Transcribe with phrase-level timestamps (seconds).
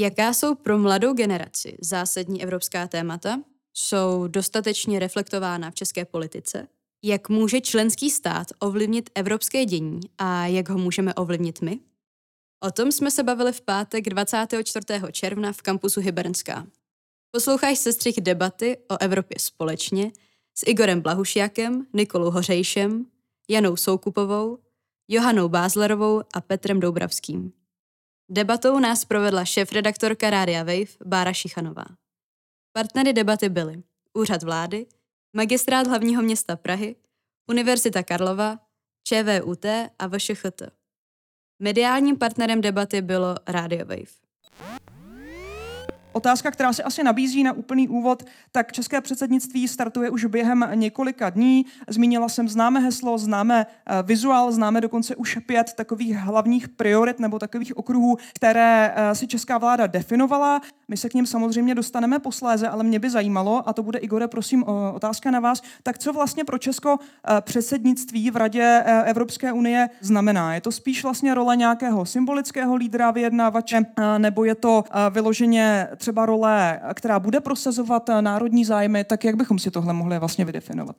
[0.00, 3.42] Jaká jsou pro mladou generaci zásadní evropská témata?
[3.74, 6.68] Jsou dostatečně reflektována v české politice?
[7.04, 11.80] Jak může členský stát ovlivnit evropské dění a jak ho můžeme ovlivnit my?
[12.64, 14.86] O tom jsme se bavili v pátek 24.
[15.12, 16.66] června v kampusu Hybernská.
[17.30, 20.12] Posloucháš sestřih debaty o Evropě společně
[20.54, 23.06] s Igorem Blahušiakem, Nikolou Hořejšem,
[23.50, 24.58] Janou Soukupovou,
[25.08, 27.57] Johanou Bázlerovou a Petrem Doubravským.
[28.30, 31.84] Debatou nás provedla šéf-redaktorka Rádia Wave Bára Šichanová.
[32.72, 33.82] Partnery debaty byly
[34.14, 34.86] Úřad vlády,
[35.36, 36.96] Magistrát hlavního města Prahy,
[37.50, 38.58] Univerzita Karlova,
[39.04, 39.64] ČVUT
[39.98, 40.62] a VŠHT.
[41.62, 44.27] Mediálním partnerem debaty bylo Radio Wave.
[46.18, 48.22] Otázka, která se asi nabízí na úplný úvod,
[48.52, 51.66] tak české předsednictví startuje už během několika dní.
[51.88, 57.38] Zmínila jsem známé heslo, známe eh, vizuál, známe dokonce už pět takových hlavních priorit nebo
[57.38, 60.60] takových okruhů, které eh, si česká vláda definovala.
[60.88, 64.28] My se k ním samozřejmě dostaneme posléze, ale mě by zajímalo, a to bude Igore,
[64.28, 69.90] prosím, otázka na vás, tak co vlastně pro Česko eh, předsednictví v Radě Evropské unie
[70.00, 70.54] znamená?
[70.54, 73.86] Je to spíš vlastně role nějakého symbolického lídra, vyjednávače,
[74.18, 79.70] nebo je to vyloženě třeba role, která bude prosazovat národní zájmy, tak jak bychom si
[79.70, 80.96] tohle mohli vlastně vydefinovat?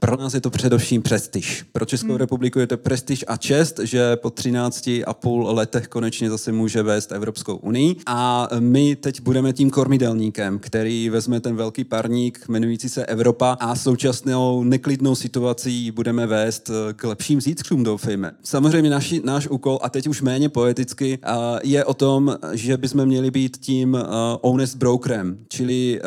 [0.00, 1.64] Pro nás je to především prestiž.
[1.72, 2.16] Pro Českou hmm.
[2.16, 6.82] republiku je to prestiž a čest, že po 13 a půl letech konečně zase může
[6.82, 7.96] vést Evropskou unii.
[8.06, 13.76] A my teď budeme tím kormidelníkem, který vezme ten velký parník jmenující se Evropa a
[13.76, 18.32] současnou neklidnou situací budeme vést k lepším zítřkům, doufejme.
[18.42, 21.18] Samozřejmě naši, náš úkol, a teď už méně poeticky,
[21.62, 23.98] je o tom, že bychom měli být tím
[24.42, 26.00] honest brokerem, čili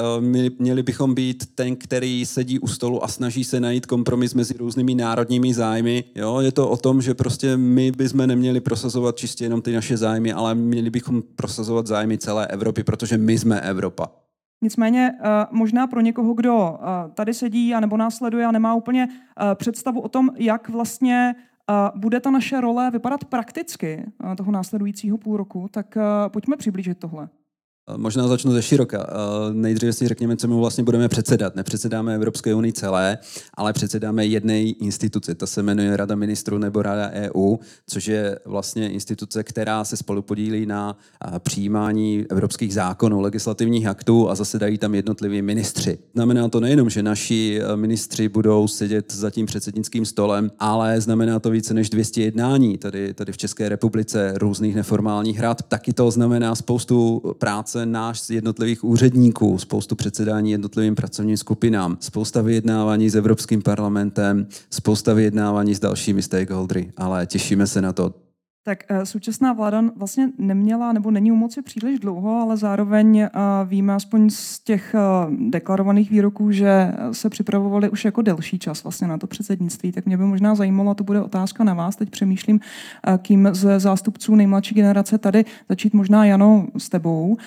[0.60, 4.54] měli bychom být ten, který sedí u stolu a snaží se najít najít kompromis mezi
[4.58, 6.04] různými národními zájmy.
[6.16, 6.40] Jo?
[6.40, 10.34] Je to o tom, že prostě my bychom neměli prosazovat čistě jenom ty naše zájmy,
[10.34, 14.08] ale měli bychom prosazovat zájmy celé Evropy, protože my jsme Evropa.
[14.64, 18.76] Nicméně eh, možná pro někoho, kdo eh, tady sedí a nebo nás sleduje a nemá
[18.76, 21.36] úplně eh, představu o tom, jak vlastně
[21.96, 24.04] bude ta naše role vypadat prakticky
[24.38, 25.98] toho následujícího půl roku, tak
[26.32, 27.30] pojďme přiblížit tohle.
[27.98, 29.08] Možná začnu ze široka.
[29.54, 31.56] Nejdříve si řekněme, co my vlastně budeme předsedat.
[31.56, 33.18] Nepředsedáme Evropské unii celé,
[33.54, 35.36] ale předsedáme jedné instituce.
[35.36, 37.58] Ta se jmenuje Rada ministrů nebo Rada EU,
[37.90, 40.98] což je vlastně instituce, která se spolu podílí na
[41.40, 45.98] přijímání evropských zákonů, legislativních aktů a zasedají tam jednotliví ministři.
[46.14, 51.50] Znamená to nejenom, že naši ministři budou sedět za tím předsednickým stolem, ale znamená to
[51.50, 55.62] více než 200 jednání tady, tady v České republice, různých neformálních rad.
[55.68, 61.98] Taky to znamená spoustu práce práce náš z jednotlivých úředníků, spoustu předsedání jednotlivým pracovním skupinám,
[62.00, 68.31] spousta vyjednávání s Evropským parlamentem, spousta vyjednávání s dalšími stakeholdery, ale těšíme se na to.
[68.64, 73.30] Tak eh, současná vláda vlastně neměla nebo není u moci příliš dlouho, ale zároveň eh,
[73.66, 75.00] víme aspoň z těch eh,
[75.50, 79.92] deklarovaných výroků, že se připravovali už jako delší čas vlastně na to předsednictví.
[79.92, 82.60] Tak mě by možná zajímalo, to bude otázka na vás, teď přemýšlím,
[83.18, 87.38] kým z zástupců nejmladší generace tady začít možná Jano s tebou.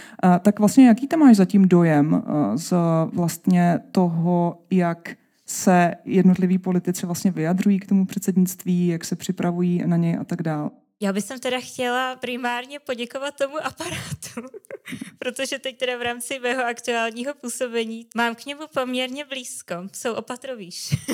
[0.41, 2.23] Tak vlastně jaký tam máš zatím dojem
[2.55, 2.75] z
[3.13, 5.17] vlastně toho, jak
[5.47, 10.43] se jednotliví politici vlastně vyjadřují k tomu předsednictví, jak se připravují na něj a tak
[10.43, 10.71] dále?
[11.01, 14.49] Já bych teda chtěla primárně poděkovat tomu aparátu,
[15.19, 19.75] protože teď teda v rámci mého aktuálního působení mám k němu poměrně blízko.
[19.93, 20.95] Jsou opatrovíš.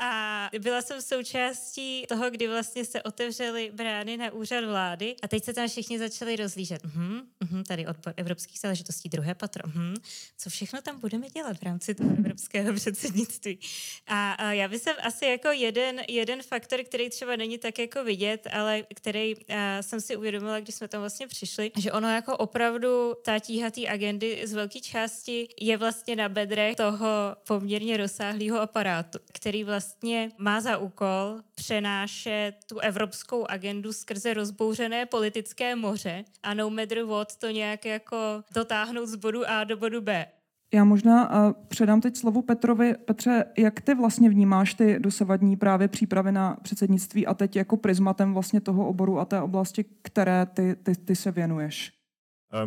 [0.00, 5.44] a byla jsem součástí toho, kdy vlastně se otevřely brány na úřad vlády a teď
[5.44, 6.84] se tam všichni začali rozlížet.
[6.84, 9.62] Uhum, uhum, tady odbor evropských záležitostí, druhé patro.
[9.66, 9.94] Uhum,
[10.38, 13.58] co všechno tam budeme dělat v rámci toho evropského předsednictví.
[14.06, 18.46] A, a já bych asi jako jeden, jeden faktor, který třeba není tak jako vidět,
[18.52, 19.42] ale který uh,
[19.80, 23.88] jsem si uvědomila, když jsme tam vlastně přišli, že ono jako opravdu ta tíha té
[23.88, 27.06] agendy z velké části je vlastně na bedrech toho
[27.46, 35.76] poměrně rozsáhlého aparátu, který vlastně má za úkol přenášet tu evropskou agendu skrze rozbouřené politické
[35.76, 38.16] moře a no matter what to nějak jako
[38.54, 40.26] dotáhnout z bodu A do bodu B.
[40.74, 42.94] Já možná uh, předám teď slovo Petrovi.
[42.94, 48.34] Petře, jak ty vlastně vnímáš ty dosavadní právě přípravy na předsednictví a teď jako prismatem
[48.34, 51.92] vlastně toho oboru a té oblasti, které ty, ty, ty se věnuješ?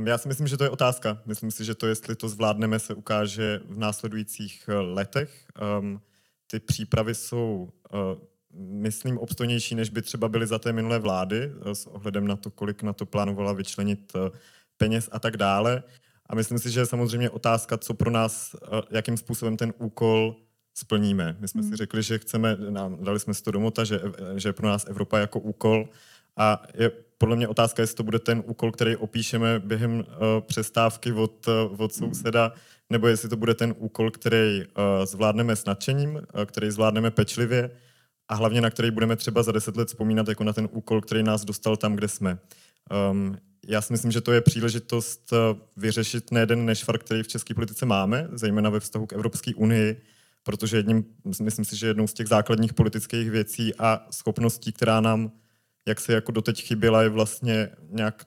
[0.03, 1.21] Já si myslím, že to je otázka.
[1.25, 5.47] Myslím si, že to, jestli to zvládneme, se ukáže v následujících uh, letech.
[6.51, 7.99] Ty přípravy jsou, uh,
[8.59, 12.83] myslím, obstojnější, než by třeba byly za té minulé vlády, s ohledem na to, kolik
[12.83, 14.13] na to plánovala vyčlenit
[14.77, 15.83] peněz a tak dále.
[16.29, 20.35] A myslím si, že je samozřejmě otázka, co pro nás, eh, jakým způsobem ten úkol
[20.73, 21.35] splníme.
[21.39, 21.69] My jsme hmm.
[21.69, 22.57] si řekli, že chceme,
[23.01, 24.01] dali jsme si to domota, že,
[24.35, 25.89] že je pro nás Evropa jako úkol
[26.37, 30.05] a je podle mě otázka, jestli to bude ten úkol, který opíšeme během uh,
[30.41, 32.53] přestávky od, uh, od souseda,
[32.89, 37.71] nebo jestli to bude ten úkol, který uh, zvládneme s nadšením, uh, který zvládneme pečlivě
[38.27, 41.23] a hlavně na který budeme třeba za deset let vzpomínat jako na ten úkol, který
[41.23, 42.37] nás dostal tam, kde jsme.
[43.11, 43.37] Um,
[43.67, 45.33] já si myslím, že to je příležitost
[45.77, 50.01] vyřešit ne jeden nešvar, který v české politice máme, zejména ve vztahu k Evropské unii,
[50.43, 51.05] protože jedním,
[51.41, 55.31] myslím si, že jednou z těch základních politických věcí a schopností, která nám
[55.87, 58.25] jak se jako doteď chyběla, je vlastně nějak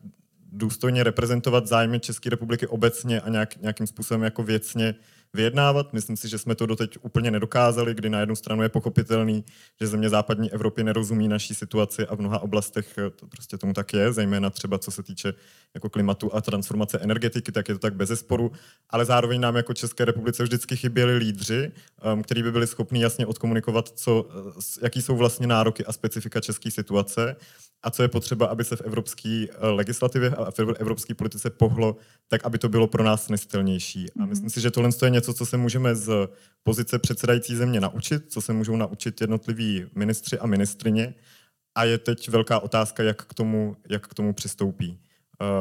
[0.52, 4.94] důstojně reprezentovat zájmy České republiky obecně a nějak, nějakým způsobem jako věcně
[5.34, 5.92] vyjednávat.
[5.92, 9.44] Myslím si, že jsme to doteď úplně nedokázali, kdy na jednu stranu je pochopitelný,
[9.80, 13.92] že země západní Evropy nerozumí naší situaci a v mnoha oblastech to prostě tomu tak
[13.92, 15.34] je, zejména třeba co se týče
[15.74, 18.52] jako klimatu a transformace energetiky, tak je to tak bez zesporu,
[18.90, 21.72] ale zároveň nám jako České republice vždycky chyběli lídři,
[22.12, 24.28] um, kteří by byli schopni jasně odkomunikovat, co,
[24.82, 27.36] jaký jsou vlastně nároky a specifika české situace
[27.82, 31.96] a co je potřeba, aby se v evropské eh, legislativě a v evropské politice pohlo,
[32.28, 34.06] tak aby to bylo pro nás nesitelnější.
[34.10, 34.28] A mhm.
[34.28, 36.28] myslím si, že tohle je něco, co se můžeme z
[36.62, 41.14] pozice předsedající země naučit, co se můžou naučit jednotliví ministři a ministrině.
[41.74, 45.00] A je teď velká otázka, jak k tomu, jak k tomu přistoupí.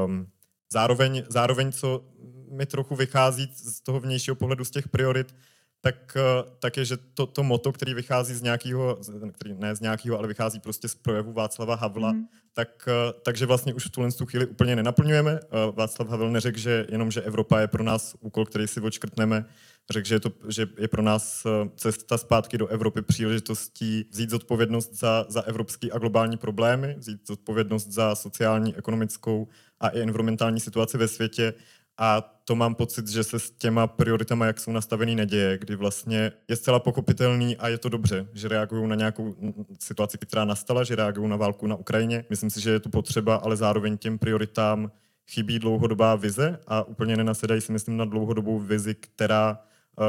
[0.06, 0.28] Um,
[0.74, 2.06] zároveň, zároveň, co
[2.52, 5.36] mi trochu vychází z toho vnějšího pohledu z těch priorit,
[5.82, 9.00] tak, eh, tak je, že to, to moto, který vychází z nějakého,
[9.32, 12.28] který ne z nějakého, ale vychází prostě z projevu Václava Havla, mm.
[12.54, 15.40] tak, eh, takže vlastně už v tuhle chvíli úplně nenaplňujeme.
[15.44, 19.46] Eh, Václav Havel neřekl, že jenom, že Evropa je pro nás úkol, který si očkrtneme,
[19.90, 24.94] řekl, že je, to, že je pro nás cesta zpátky do Evropy příležitostí vzít zodpovědnost
[24.94, 29.48] za, za evropský a globální problémy, vzít zodpovědnost za sociální, ekonomickou
[29.80, 31.54] a i environmentální situaci ve světě
[31.98, 36.32] a to mám pocit, že se s těma prioritama, jak jsou nastavený, neděje, kdy vlastně
[36.48, 39.36] je zcela pochopitelný a je to dobře, že reagují na nějakou
[39.80, 42.26] situaci, která nastala, že reagují na válku na Ukrajině.
[42.30, 44.92] Myslím si, že je to potřeba, ale zároveň těm prioritám
[45.32, 49.60] chybí dlouhodobá vize a úplně nenasedají si myslím na dlouhodobou vizi, která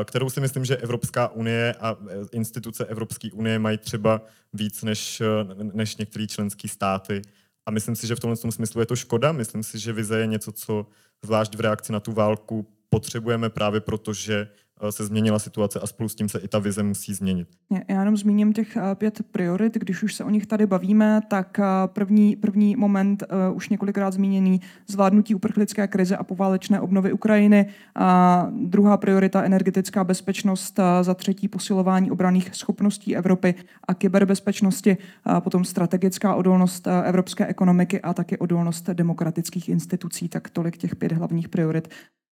[0.00, 4.82] eh, kterou si myslím, že Evropská unie a eh, instituce Evropské unie mají třeba víc
[4.82, 5.24] než, eh,
[5.72, 7.22] než některé členské státy.
[7.66, 9.32] A myslím si, že v tomhle smyslu je to škoda.
[9.32, 10.86] Myslím si, že vize je něco, co
[11.24, 14.48] zvlášť v reakci na tu válku potřebujeme právě proto, že
[14.90, 17.48] se změnila situace a spolu s tím se i ta vize musí změnit.
[17.88, 21.58] Já jenom zmíním těch eh, pět priorit, když už se o nich tady bavíme, tak
[21.58, 27.66] eh, první, první moment, už několikrát zmíněný, zvládnutí uprchlické krize a poválečné obnovy Ukrajiny.
[27.94, 33.54] A druhá priorita, energetická bezpečnost, za třetí posilování obraných schopností Evropy
[33.88, 40.28] a kyberbezpečnosti, a potom strategická odolnost evropské ekonomiky a taky odolnost demokratických institucí.
[40.28, 41.88] Tak tolik těch pět hlavních priorit.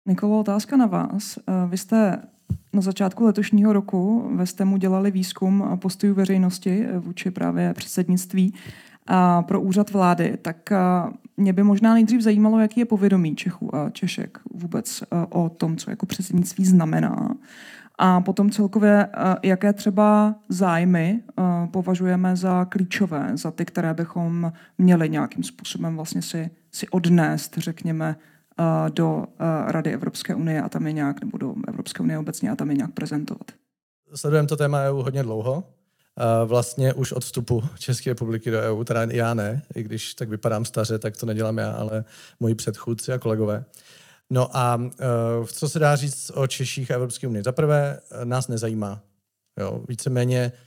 [0.09, 1.39] Nikolo, otázka na vás.
[1.69, 2.23] Vy jste
[2.73, 8.55] na začátku letošního roku ve STEMu dělali výzkum postojů veřejnosti vůči právě předsednictví
[9.07, 10.73] a pro úřad vlády, tak
[11.37, 15.91] mě by možná nejdřív zajímalo, jaký je povědomí Čechů a Češek vůbec o tom, co
[15.91, 17.35] jako předsednictví znamená.
[17.99, 19.09] A potom celkově,
[19.43, 21.21] jaké třeba zájmy
[21.71, 28.17] považujeme za klíčové, za ty, které bychom měli nějakým způsobem vlastně si, si odnést, řekněme,
[28.89, 29.25] do
[29.67, 32.77] Rady Evropské unie a tam je nějak, nebo do Evropské unie obecně a tam je
[32.77, 33.53] nějak prezentovat.
[34.15, 35.65] Sledujeme to téma EU hodně dlouho.
[36.45, 40.65] Vlastně už od vstupu České republiky do EU, teda já ne, i když tak vypadám
[40.65, 42.05] staře, tak to nedělám já, ale
[42.41, 43.65] moji předchůdci a kolegové.
[44.31, 44.81] No a
[45.47, 47.43] co se dá říct o Češích a Evropské unii?
[47.43, 49.01] Za prvé, nás nezajímá.
[49.61, 50.66] Jo, víceméně Eh,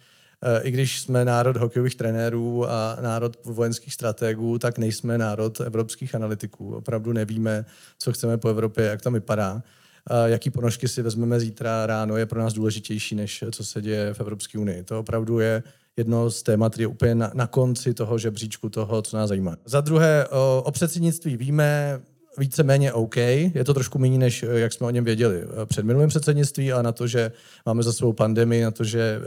[0.61, 6.75] i když jsme národ hokejových trenérů a národ vojenských strategů, tak nejsme národ evropských analytiků.
[6.75, 7.65] Opravdu nevíme,
[7.99, 9.63] co chceme po Evropě, jak tam vypadá.
[10.11, 14.13] Eh, jaký ponožky si vezmeme zítra ráno, je pro nás důležitější, než co se děje
[14.13, 14.83] v Evropské unii.
[14.83, 15.63] To opravdu je
[15.97, 19.55] jedno z témat, je úplně na, na konci toho žebříčku toho, co nás zajímá.
[19.65, 22.01] Za druhé, o, o předsednictví víme,
[22.37, 23.17] víceméně OK.
[23.17, 26.73] Je to trošku méně, než eh, jak jsme o něm věděli eh, před minulým předsednictví,
[26.73, 27.31] a na to, že
[27.65, 29.19] máme za svou pandemii, na to, že,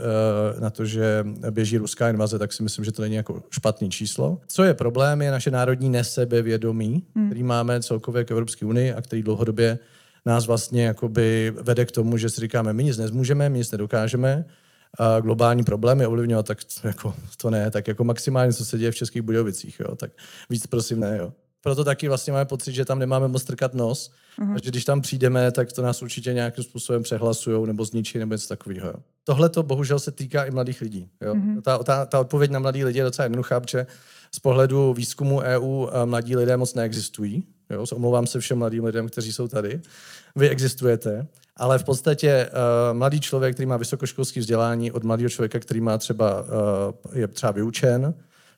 [0.57, 3.89] eh, na to, že běží ruská invaze, tak si myslím, že to není jako špatný
[3.89, 4.39] číslo.
[4.47, 7.27] Co je problém, je naše národní nesebevědomí, hmm.
[7.27, 9.79] který máme celkově k Evropské unii a který dlouhodobě
[10.25, 14.45] nás vlastně jakoby vede k tomu, že si říkáme, my nic nezmůžeme, my nic nedokážeme,
[14.99, 18.95] a globální problémy ovlivňovat, tak jako, to ne, tak jako maximálně, co se děje v
[18.95, 20.11] Českých Budějovicích, jo, tak
[20.49, 24.11] víc prosím ne, jo proto taky vlastně máme pocit, že tam nemáme moc trkat nos.
[24.39, 24.55] Uh-huh.
[24.55, 28.33] A že když tam přijdeme, tak to nás určitě nějakým způsobem přehlasují nebo zničí nebo
[28.33, 28.93] něco takového.
[29.23, 31.09] Tohle to bohužel se týká i mladých lidí.
[31.21, 31.33] Jo?
[31.33, 31.61] Uh-huh.
[31.61, 33.87] Ta, ta, ta odpověď na mladý lidi je docela jednoduchá, protože
[34.31, 37.43] z pohledu výzkumu EU eh, mladí lidé moc neexistují.
[37.69, 37.85] Jo?
[37.93, 39.81] Omlouvám se všem mladým lidem, kteří jsou tady.
[40.35, 41.27] Vy existujete.
[41.57, 45.97] Ale v podstatě uh, mladý člověk, který má vysokoškolské vzdělání od mladého člověka, který má
[45.97, 46.47] třeba, uh,
[47.13, 48.13] je třeba vyučen,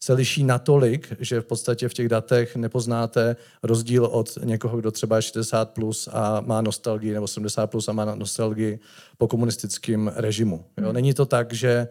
[0.06, 5.16] se liší natolik, že v podstatě v těch datech nepoznáte rozdíl od někoho, kdo třeba
[5.16, 8.80] je 60 plus a má nostalgii, nebo 70 plus a má nostalgii
[9.18, 10.66] po komunistickém režimu.
[10.82, 10.94] Jo?
[10.94, 11.88] Není to tak, že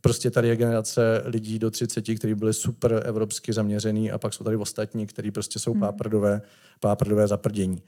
[0.00, 4.44] prostě tady je generace lidí do 30, kteří byli super evropsky zaměřený a pak jsou
[4.44, 6.42] tady ostatní, kteří prostě jsou páprdové,
[6.80, 7.82] páprdové zaprdění.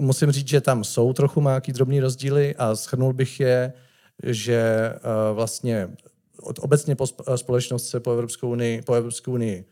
[0.00, 3.72] Musím říct, že tam jsou trochu nějaký drobný rozdíly a schrnul bych je,
[4.22, 5.36] že uh,
[6.42, 9.64] vlastně obecně po společnost se po Evropskou unii, po Evropskou unii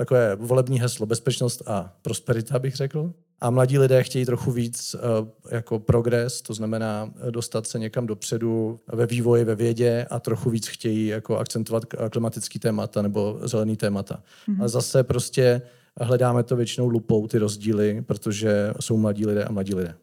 [0.00, 3.12] takové volební heslo bezpečnost a prosperita, bych řekl.
[3.40, 8.06] A mladí lidé chtějí trochu víc uh, jako progres, to znamená eh, dostat se někam
[8.06, 13.76] dopředu ve vývoji, ve vědě a trochu víc chtějí jako akcentovat klimatický témata nebo zelený
[13.76, 14.22] témata.
[14.48, 14.64] Mm-hmm.
[14.64, 15.62] A zase prostě
[16.00, 19.94] hledáme to většinou lupou, ty rozdíly, protože jsou mladí lidé a mladí lidé.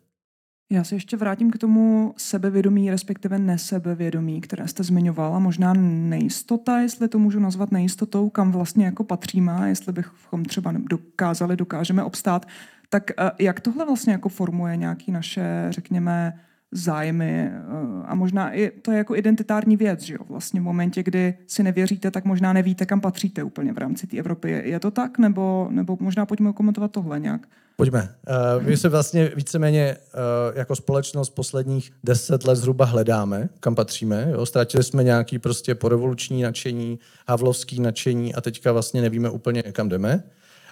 [0.70, 5.40] Já se ještě vrátím k tomu sebevědomí, respektive nesebevědomí, které jste zmiňovala.
[5.40, 11.56] Možná nejistota, jestli to můžu nazvat nejistotou, kam vlastně jako patříme, jestli bychom třeba dokázali,
[11.56, 12.46] dokážeme obstát.
[12.90, 16.40] Tak eh, jak tohle vlastně jako formuje nějaký naše, řekněme,
[16.72, 17.62] zájmy eh,
[18.06, 20.20] a možná i to je jako identitární věc, že jo?
[20.30, 24.18] Vlastně v momentě, kdy si nevěříte, tak možná nevíte, kam patříte úplně v rámci té
[24.18, 24.52] Evropy.
[24.52, 25.18] Je, to tak?
[25.18, 27.42] Nebo, nebo možná pojďme komentovat tohle nějak?
[27.76, 28.16] Pojďme.
[28.60, 34.28] Uh, my se vlastně víceméně uh, jako společnost posledních deset let zhruba hledáme, kam patříme.
[34.32, 34.46] Jo?
[34.46, 40.24] Ztratili jsme nějaký prostě porevoluční nadšení, havlovský nadšení a teďka vlastně nevíme úplně, kam jdeme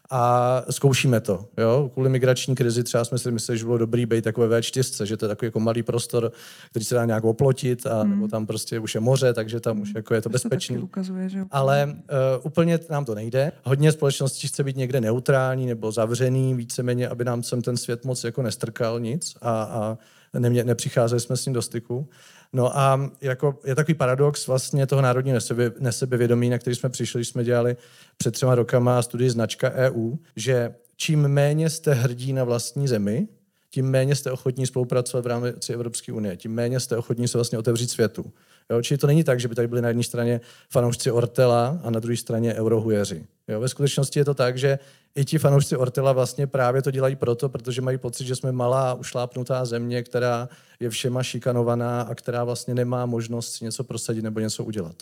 [0.09, 1.45] a zkoušíme to.
[1.57, 1.89] Jo?
[1.93, 5.25] Kvůli migrační krizi třeba jsme si mysleli, že bylo dobrý být takové V4, že to
[5.25, 6.31] je takový jako malý prostor,
[6.69, 8.09] který se dá nějak oplotit a hmm.
[8.09, 10.79] nebo tam prostě už je moře, takže tam už jako je to bezpečné.
[10.79, 11.95] Ukazuje, že Ale uh,
[12.43, 13.51] úplně nám to nejde.
[13.63, 18.23] Hodně společností chce být někde neutrální nebo zavřený, víceméně, aby nám sem ten svět moc
[18.23, 19.97] jako nestrkal nic a, a
[20.39, 22.07] nemě, nepřicházeli jsme s ním do styku.
[22.55, 27.25] No a jako je takový paradox vlastně toho národního nesebe, nesebevědomí, na který jsme přišli,
[27.25, 27.75] jsme dělali
[28.17, 33.27] před třema rokama studii značka EU, že čím méně jste hrdí na vlastní zemi,
[33.69, 37.57] tím méně jste ochotní spolupracovat v rámci Evropské unie, tím méně jste ochotní se vlastně
[37.57, 38.33] otevřít světu.
[38.71, 41.89] Jo, čili to není tak, že by tady byli na jedné straně fanoušci Ortela a
[41.89, 43.25] na druhé straně eurohujeři.
[43.47, 44.79] Jo, ve skutečnosti je to tak, že
[45.15, 48.93] i ti fanoušci Ortela vlastně právě to dělají proto, protože mají pocit, že jsme malá,
[48.93, 54.63] ušlápnutá země, která je všema šikanovaná a která vlastně nemá možnost něco prosadit nebo něco
[54.63, 54.95] udělat.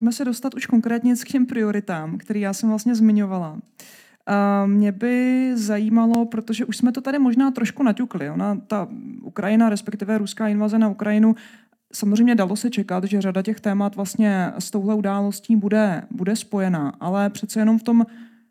[0.00, 3.58] Můžeme se dostat už konkrétně k těm prioritám, které já jsem vlastně zmiňovala.
[4.26, 8.30] A mě by zajímalo, protože už jsme to tady možná trošku naťukli.
[8.30, 8.88] Ona, ta
[9.22, 11.34] Ukrajina, respektive ruská invaze na Ukrajinu,
[11.96, 16.92] Samozřejmě dalo se čekat, že řada těch témat vlastně s touhle událostí bude, bude spojená,
[17.00, 18.06] ale přece jenom v tom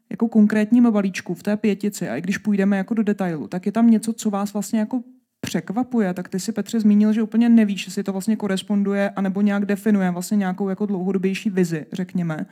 [0.10, 3.72] jako konkrétním balíčku, v té pětici, a i když půjdeme jako do detailu, tak je
[3.72, 5.02] tam něco, co vás vlastně jako
[5.42, 9.66] překvapuje, tak ty si Petře zmínil, že úplně nevíš, jestli to vlastně koresponduje anebo nějak
[9.66, 12.46] definuje vlastně nějakou jako dlouhodobější vizi, řekněme,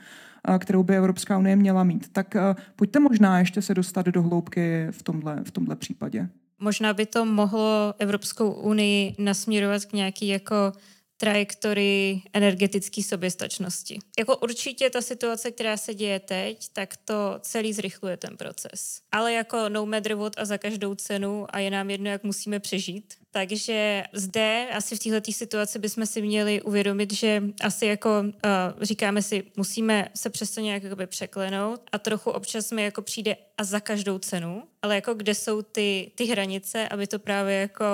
[0.58, 2.08] kterou by Evropská unie měla mít.
[2.12, 2.36] Tak
[2.76, 6.28] pojďte možná ještě se dostat do hloubky v tomhle, v tomhle případě.
[6.58, 10.72] Možná by to mohlo Evropskou unii nasměrovat k nějaký jako
[11.16, 13.98] trajektorii energetické soběstačnosti.
[14.18, 19.00] Jako určitě ta situace, která se děje teď, tak to celý zrychluje ten proces.
[19.12, 22.60] Ale jako no matter what a za každou cenu a je nám jedno, jak musíme
[22.60, 23.14] přežít.
[23.30, 29.22] Takže zde asi v této situaci bychom si měli uvědomit, že asi jako uh, říkáme
[29.22, 33.80] si, musíme se přesto nějak jakoby překlenout a trochu občas mi jako přijde a za
[33.80, 37.84] každou cenu, ale jako kde jsou ty, ty hranice, aby to právě jako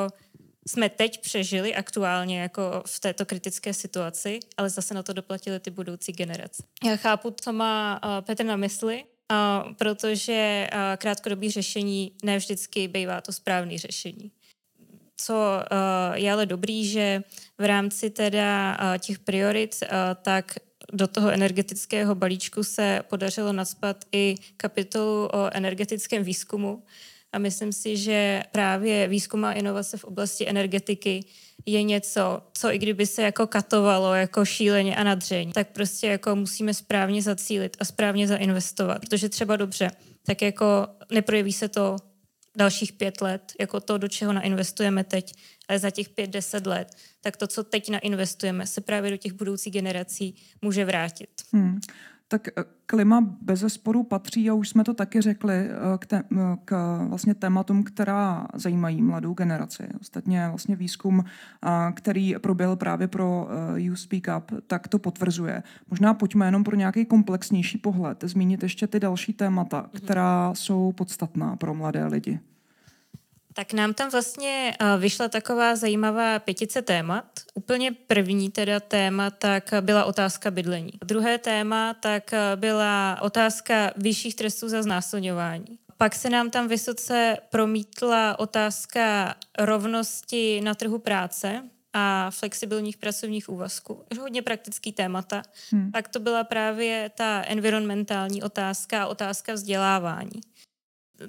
[0.68, 5.70] jsme teď přežili aktuálně jako v této kritické situaci, ale zase na to doplatili ty
[5.70, 6.62] budoucí generace.
[6.84, 9.04] Já chápu, co má uh, Petr na mysli,
[9.78, 14.32] protože uh, krátkodobý řešení ne vždycky bývá to správné řešení.
[15.16, 17.22] Co uh, je ale dobrý, že
[17.58, 19.76] v rámci teda těch priorit,
[20.22, 20.54] tak
[20.92, 26.82] do toho energetického balíčku se podařilo naspat i kapitolu o energetickém výzkumu,
[27.32, 31.24] a myslím si, že právě výzkum a inovace v oblasti energetiky
[31.66, 36.36] je něco, co i kdyby se jako katovalo jako šíleně a nadřeň, tak prostě jako
[36.36, 39.00] musíme správně zacílit a správně zainvestovat.
[39.00, 39.90] Protože třeba dobře,
[40.26, 41.96] tak jako neprojeví se to
[42.56, 45.34] dalších pět let, jako to, do čeho nainvestujeme teď,
[45.68, 49.32] ale za těch pět, deset let, tak to, co teď nainvestujeme, se právě do těch
[49.32, 51.30] budoucích generací může vrátit.
[51.52, 51.80] Hmm.
[52.32, 56.22] Tak eh, klima bez sporu patří, a už jsme to taky řekli, eh, k, te,
[56.32, 59.88] eh, k vlastně tématům, která zajímají mladou generaci.
[60.00, 61.24] Ostatně vlastně výzkum,
[61.94, 65.62] který proběhl právě pro You Speak Up, tak to potvrzuje.
[65.90, 69.88] Možná pojďme jenom pro nějaký komplexnější pohled, zmínit ještě ty další témata, mhm.
[69.92, 72.40] která jsou podstatná pro mladé lidi.
[73.60, 77.24] Tak nám tam vlastně eh, vyšla taková zajímavá pětice témat.
[77.54, 80.92] Úplně první teda téma tak byla otázka bydlení.
[81.04, 85.78] Druhé téma tak byla otázka vyšších trestů za znásilňování.
[85.96, 91.62] Pak se nám tam vysoce promítla otázka rovnosti na trhu práce,
[91.92, 94.04] a flexibilních pracovních úvazků.
[94.20, 95.42] Hodně praktický témata.
[95.70, 95.90] Hmm.
[95.92, 100.40] Tak to byla právě ta environmentální otázka a otázka vzdělávání.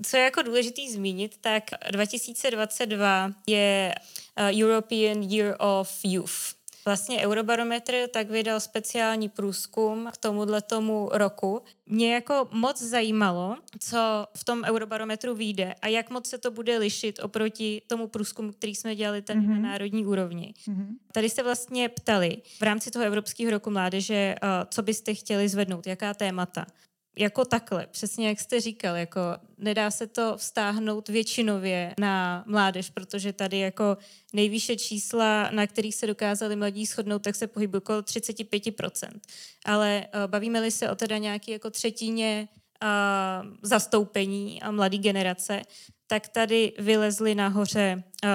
[0.06, 3.96] Co je jako důležitý zmínit, tak 2022 je
[4.40, 6.62] uh, European Year of Youth.
[6.86, 11.62] Vlastně Eurobarometr tak vydal speciální průzkum k tomuhle tomu roku.
[11.86, 16.78] Mě jako moc zajímalo, co v tom Eurobarometru vyjde a jak moc se to bude
[16.78, 19.50] lišit oproti tomu průzkumu, který jsme dělali tady mm-hmm.
[19.50, 19.64] na mhm.
[19.64, 20.54] národní úrovni.
[20.68, 20.88] Mm-hmm.
[21.12, 25.88] Tady se vlastně ptali v rámci toho Evropského roku mládeže, uh, co byste chtěli zvednout,
[25.88, 26.66] jaká témata
[27.18, 29.20] jako takhle, přesně jak jste říkal, jako
[29.58, 33.98] nedá se to vztáhnout většinově na mládež, protože tady jako
[34.34, 39.10] nejvýše čísla, na kterých se dokázali mladí shodnout, tak se pohybují okolo 35%.
[39.66, 42.48] Ale uh, bavíme-li se o teda nějaký jako třetině
[42.84, 45.62] uh, zastoupení a mladý generace,
[46.08, 48.30] tak tady vylezly nahoře uh,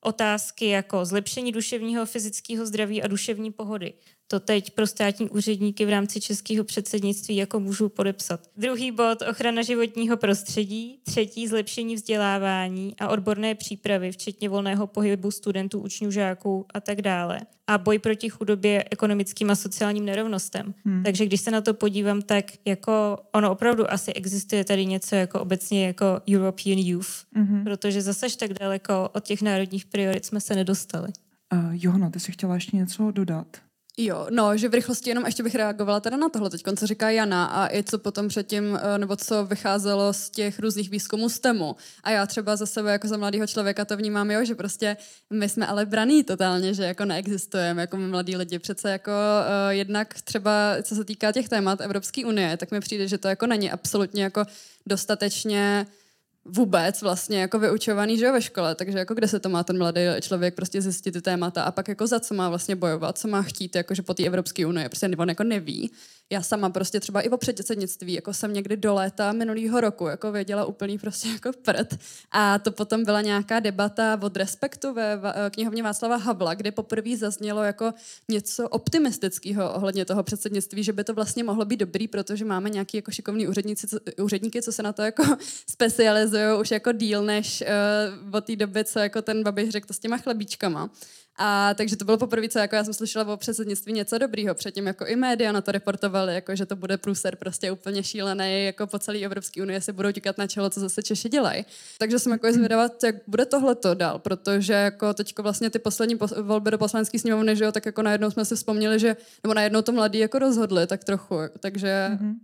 [0.00, 3.92] otázky jako zlepšení duševního, fyzického zdraví a duševní pohody
[4.28, 8.40] to teď pro státní úředníky v rámci českého předsednictví jako můžu podepsat.
[8.56, 15.80] Druhý bod ochrana životního prostředí, třetí zlepšení vzdělávání a odborné přípravy, včetně volného pohybu studentů,
[15.80, 17.40] učňů, žáků a tak dále.
[17.66, 20.74] A boj proti chudobě, ekonomickým a sociálním nerovnostem.
[20.84, 21.02] Hmm.
[21.02, 25.40] Takže když se na to podívám, tak jako ono opravdu asi existuje tady něco jako
[25.40, 27.64] obecně jako European Youth, hmm.
[27.64, 31.08] protože zase tak daleko od těch národních priorit jsme se nedostali.
[31.52, 33.46] Uh, Johana, ty si chtěla ještě něco dodat?
[34.00, 37.10] Jo, no, že v rychlosti jenom ještě bych reagovala teda na tohle teď, co říká
[37.10, 41.38] Jana a i co potom předtím, eh, nebo co vycházelo z těch různých výzkumů z
[41.38, 41.76] TEMu.
[42.04, 44.96] A já třeba za sebe jako za mladého člověka to vnímám, jo, že prostě
[45.30, 48.58] my jsme ale braný totálně, že jako neexistujeme jako my mladí lidi.
[48.58, 53.08] Přece jako uh, jednak třeba, co se týká těch témat Evropské unie, tak mi přijde,
[53.08, 54.44] že to jako není absolutně jako
[54.86, 55.86] dostatečně
[56.48, 60.00] vůbec vlastně jako vyučovaný, že ve škole, takže jako kde se to má ten mladý
[60.20, 63.42] člověk prostě zjistit ty témata a pak jako za co má vlastně bojovat, co má
[63.42, 65.90] chtít, jakože po té Evropské unii, prostě on jako neví
[66.30, 70.32] já sama prostě třeba i po předsednictví, jako jsem někdy do léta minulého roku jako
[70.32, 71.98] věděla úplný prostě jako prd.
[72.30, 77.62] A to potom byla nějaká debata od Respektu ve knihovně Václava Havla, kde poprvé zaznělo
[77.62, 77.94] jako
[78.28, 82.96] něco optimistického ohledně toho předsednictví, že by to vlastně mohlo být dobrý, protože máme nějaký
[82.96, 83.86] jako šikovný úředníci,
[84.22, 85.22] úředníky, co se na to jako
[85.70, 87.64] specializují už jako díl než
[88.22, 90.90] uh, od té doby, co jako ten Babiš řekl to s těma chlebíčkama.
[91.40, 94.54] A takže to bylo poprvé, co jako já jsem slyšela o předsednictví něco dobrýho.
[94.54, 98.64] Předtím jako i média na to reportovali, jako že to bude průser prostě úplně šílený,
[98.64, 101.64] jako po celé Evropské unii se budou tíkat na čelo, co zase Češi dělají.
[101.98, 106.16] Takže jsem jako zvědavá, jak bude tohle to dál, protože jako teďko vlastně ty poslední
[106.16, 109.54] pos- volby do poslanecké sněmovny, že jo, tak jako najednou jsme si vzpomněli, že, nebo
[109.54, 112.34] najednou to mladí jako rozhodli, tak trochu, takže mm-hmm.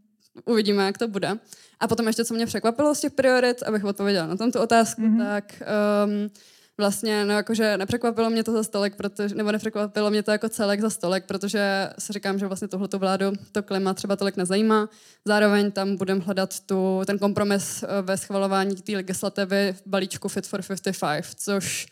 [0.45, 1.39] uvidíme, jak to bude.
[1.81, 5.27] A potom ještě, co mě překvapilo z těch priorit, abych odpověděla na tomto otázku, mm-hmm.
[5.27, 5.63] tak
[6.07, 6.31] um,
[6.79, 10.81] vlastně, no jakože nepřekvapilo mě to za stolek, protože, nebo nepřekvapilo mě to jako celek
[10.81, 14.89] za stolek, protože si říkám, že vlastně tohleto vládu to klima třeba tolik nezajímá.
[15.25, 20.47] Zároveň tam budeme hledat tu, ten kompromis eh, ve schvalování té legislativy v balíčku Fit
[20.47, 21.87] for 55, což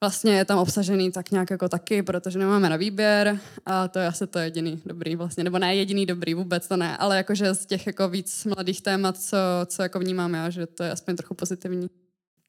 [0.00, 4.06] vlastně je tam obsažený tak nějak jako taky, protože nemáme na výběr a to je
[4.06, 7.66] asi to jediný dobrý vlastně, nebo ne jediný dobrý, vůbec to ne, ale jakože z
[7.66, 11.34] těch jako víc mladých témat, co, co jako vnímám já, že to je aspoň trochu
[11.34, 11.88] pozitivní.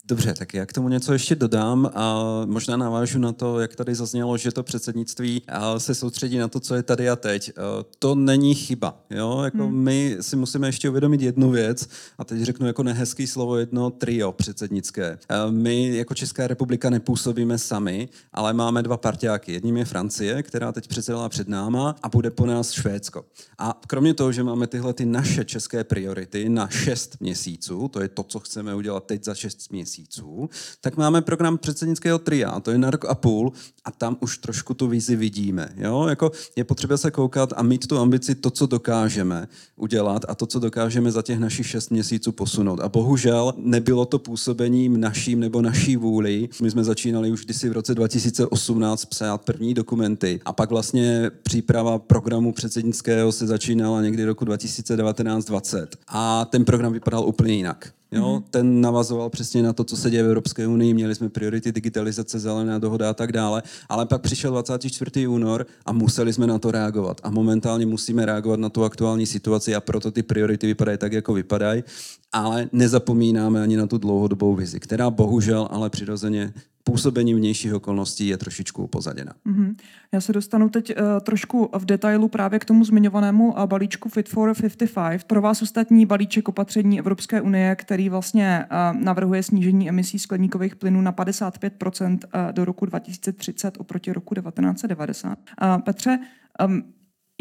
[0.09, 3.95] Dobře, tak já k tomu něco ještě dodám a možná navážu na to, jak tady
[3.95, 5.41] zaznělo, že to předsednictví
[5.77, 7.51] se soustředí na to, co je tady a teď.
[7.99, 9.01] To není chyba.
[9.09, 9.41] Jo?
[9.43, 9.83] Jako hmm.
[9.83, 14.31] My si musíme ještě uvědomit jednu věc a teď řeknu jako nehezký slovo jedno trio
[14.31, 15.19] předsednické.
[15.49, 19.53] My jako Česká republika nepůsobíme sami, ale máme dva partiáky.
[19.53, 23.25] Jedním je Francie, která teď předsedala před náma a bude po nás Švédsko.
[23.57, 28.07] A kromě toho, že máme tyhle ty naše české priority na šest měsíců, to je
[28.07, 30.49] to, co chceme udělat teď za šest měsíců, měsíců,
[30.81, 33.51] tak máme program předsednického tria, to je na rok a půl
[33.85, 35.69] a tam už trošku tu vizi vidíme.
[35.75, 36.07] Jo?
[36.09, 40.45] Jako je potřeba se koukat a mít tu ambici to, co dokážeme udělat a to,
[40.45, 42.79] co dokážeme za těch našich šest měsíců posunout.
[42.79, 46.49] A bohužel nebylo to působením naším nebo naší vůli.
[46.61, 51.99] My jsme začínali už kdysi v roce 2018 psát první dokumenty a pak vlastně příprava
[51.99, 55.87] programu předsednického se začínala někdy roku 2019-20.
[56.07, 57.93] A ten program vypadal úplně jinak.
[58.11, 58.23] Jo?
[58.23, 58.43] Mm-hmm.
[58.49, 62.39] Ten navazoval přesně na to, co se děje v Evropské unii, měli jsme priority digitalizace,
[62.39, 65.27] zelená dohoda a tak dále, ale pak přišel 24.
[65.27, 67.21] únor a museli jsme na to reagovat.
[67.23, 71.33] A momentálně musíme reagovat na tu aktuální situaci a proto ty priority vypadají tak, jako
[71.33, 71.83] vypadají,
[72.31, 78.37] ale nezapomínáme ani na tu dlouhodobou vizi, která bohužel ale přirozeně působení vnějších okolností je
[78.37, 79.33] trošičku upozaděna.
[79.47, 79.75] Mm-hmm.
[80.11, 84.29] Já se dostanu teď uh, trošku v detailu právě k tomu zmiňovanému uh, balíčku Fit
[84.29, 85.23] for 55.
[85.23, 91.01] Pro vás ostatní balíček opatření Evropské unie, který vlastně uh, navrhuje snížení emisí skleníkových plynů
[91.01, 92.09] na 55 uh,
[92.51, 95.37] do roku 2030 oproti roku 1990.
[95.61, 96.19] Uh, Petře,
[96.65, 96.83] um,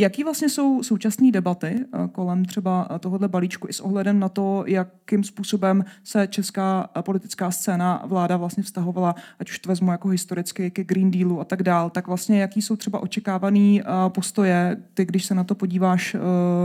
[0.01, 4.29] Jaký vlastně jsou současné debaty eh, kolem třeba eh, tohohle balíčku i s ohledem na
[4.29, 9.91] to, jakým způsobem se česká eh, politická scéna vláda vlastně vztahovala, ať už to vezmu
[9.91, 14.77] jako historicky ke Green Dealu a tak dál, tak vlastně jaký jsou třeba očekávaný postoje,
[14.95, 16.17] ty když se na to podíváš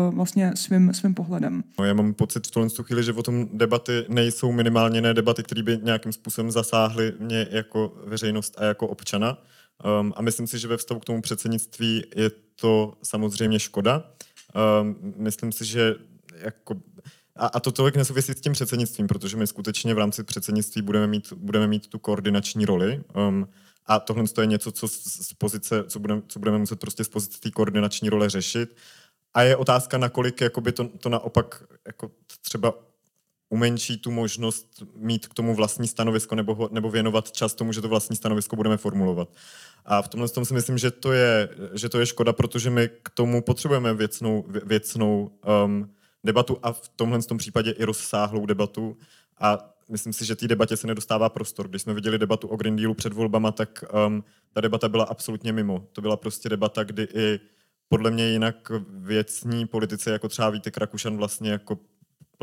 [0.09, 1.63] vlastně svým, svým pohledem?
[1.79, 5.43] No, já mám pocit v tuhle chvíli, že o tom debaty nejsou minimálně ne debaty,
[5.43, 9.37] které by nějakým způsobem zasáhly mě jako veřejnost a jako občana.
[9.99, 14.11] Um, a myslím si, že ve vztahu k tomu předsednictví je to samozřejmě škoda.
[14.81, 15.95] Um, myslím si, že
[16.35, 16.75] jako
[17.35, 21.07] a, a to tolik nesouvisí s tím předsednictvím, protože my skutečně v rámci předsednictví budeme
[21.07, 23.03] mít, budeme mít tu koordinační roli.
[23.15, 23.47] Um,
[23.85, 27.39] a tohle je něco, co z pozice, co budeme, co budeme muset prostě z pozice
[27.39, 28.75] té koordinační role řešit.
[29.33, 32.73] A je otázka, nakolik jakoby to, to naopak jako třeba
[33.53, 37.89] umenší tu možnost mít k tomu vlastní stanovisko nebo, nebo věnovat čas tomu, že to
[37.89, 39.29] vlastní stanovisko budeme formulovat.
[39.85, 42.89] A v tomhle tom si myslím, že to je, že to je škoda, protože my
[43.03, 45.31] k tomu potřebujeme věcnou, věcnou
[45.65, 45.89] um,
[46.23, 48.97] debatu a v tomhle tom případě i rozsáhlou debatu.
[49.39, 51.67] A myslím si, že té debatě se nedostává prostor.
[51.67, 55.53] Když jsme viděli debatu o Green Dealu před volbama, tak um, ta debata byla absolutně
[55.53, 55.87] mimo.
[55.91, 57.39] To byla prostě debata, kdy i
[57.89, 61.77] podle mě jinak věcní politici, jako třeba Vítek Rakušan, vlastně jako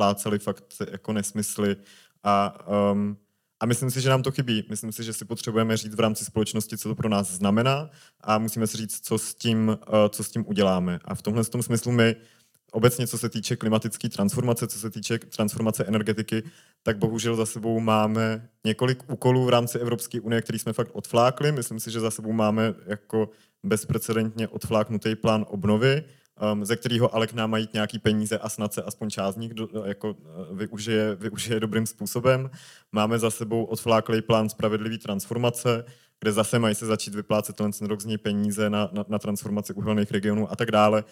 [0.00, 1.76] pláceli fakt jako nesmysly
[2.24, 3.16] a um,
[3.60, 4.64] a myslím si, že nám to chybí.
[4.70, 8.38] Myslím si, že si potřebujeme říct v rámci společnosti, co to pro nás znamená a
[8.38, 11.00] musíme si říct, co s tím, eh, co s tím uděláme.
[11.04, 12.16] A v tomhle tom smyslu my
[12.72, 16.42] obecně, co se týče klimatické transformace, co se týče transformace energetiky,
[16.82, 21.52] tak bohužel za sebou máme několik úkolů v rámci Evropské unie, který jsme fakt odflákli.
[21.52, 23.30] Myslím si, že za sebou máme jako
[23.62, 26.04] bezprecedentně odfláknutý plán obnovy,
[26.52, 29.38] um, ze kterého ale k nám mají nějaký peníze a snad se aspoň část z
[29.38, 32.50] nich do, jako, uh, využije, využije dobrým způsobem.
[32.92, 35.84] Máme za sebou odfláklý plán spravedlivý transformace,
[36.20, 39.72] kde zase mají se začít vyplácet ten rok z něj peníze na, na, na transformaci
[39.72, 41.04] uhelných regionů a tak dále.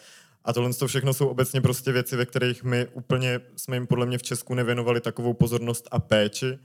[0.45, 4.07] A tohle to všechno jsou obecně prostě věci, ve kterých my úplně jsme jim podle
[4.07, 6.59] mě v Česku nevěnovali takovou pozornost a péči.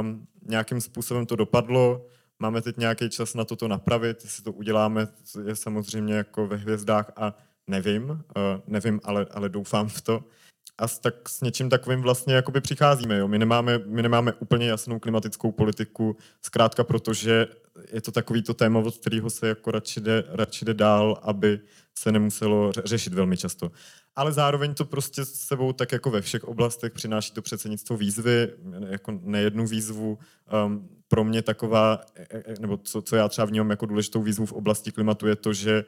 [0.00, 2.06] Um, nějakým způsobem to dopadlo,
[2.38, 5.08] máme teď nějaký čas na to to napravit, jestli to uděláme,
[5.46, 7.34] je samozřejmě jako ve hvězdách a
[7.66, 8.16] nevím, uh,
[8.66, 10.24] nevím, ale, ale doufám v to.
[10.78, 13.18] A s, tak s něčím takovým vlastně jakoby přicházíme.
[13.18, 13.28] Jo?
[13.28, 17.46] My, nemáme, my nemáme úplně jasnou klimatickou politiku, zkrátka protože
[17.92, 21.60] je to takový to téma, od kterého se jako radši jde, radši jde dál, aby
[21.98, 23.70] se nemuselo řešit velmi často.
[24.16, 28.48] Ale zároveň to prostě s sebou, tak jako ve všech oblastech, přináší to předsednictvo výzvy,
[28.88, 30.18] jako nejednu výzvu.
[30.66, 34.46] Um, pro mě taková, e, e, nebo co, co já třeba vnímám jako důležitou výzvu
[34.46, 35.84] v oblasti klimatu, je to, že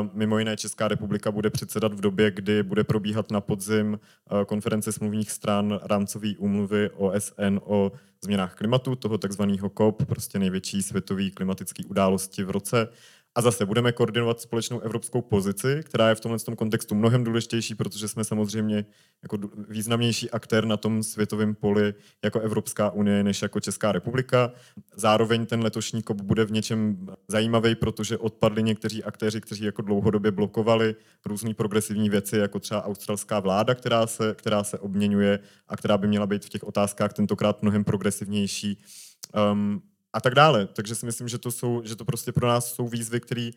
[0.00, 4.00] um, mimo jiné Česká republika bude předsedat v době, kdy bude probíhat na podzim
[4.32, 7.92] uh, konference smluvních stran rámcové úmluvy OSN o
[8.24, 12.88] změnách klimatu, toho takzvaného COP, prostě největší světový klimatický události v roce.
[13.34, 17.74] A zase budeme koordinovat společnou evropskou pozici, která je v tomhle tom kontextu mnohem důležitější,
[17.74, 18.84] protože jsme samozřejmě
[19.22, 19.38] jako
[19.68, 24.52] významnější aktér na tom světovém poli jako Evropská unie než jako Česká republika.
[24.96, 30.30] Zároveň ten letošní COP bude v něčem zajímavý, protože odpadli někteří aktéři, kteří jako dlouhodobě
[30.30, 30.94] blokovali
[31.26, 35.38] různé progresivní věci, jako třeba australská vláda, která se, která se obměňuje
[35.68, 38.78] a která by měla být v těch otázkách tentokrát mnohem progresivnější.
[39.52, 40.66] Um, a tak dále.
[40.66, 43.50] Takže si myslím, že to, jsou, že to prostě pro nás jsou výzvy, které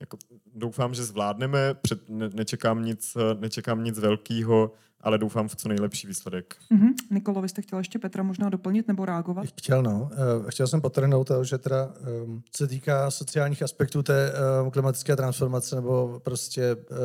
[0.00, 0.18] jako,
[0.54, 1.74] doufám, že zvládneme.
[1.74, 6.56] Před, ne, nečekám, nic, nečekám nic velkého, ale doufám v co nejlepší výsledek.
[6.72, 6.94] Mm-hmm.
[7.10, 9.46] Nikolo, vy jste chtěl ještě Petra možná doplnit nebo reagovat?
[9.46, 10.10] Chtěl, no.
[10.40, 11.94] Uh, chtěl jsem potrhnout to, že teda
[12.24, 16.96] um, se týká sociálních aspektů té um, klimatické transformace nebo prostě uh,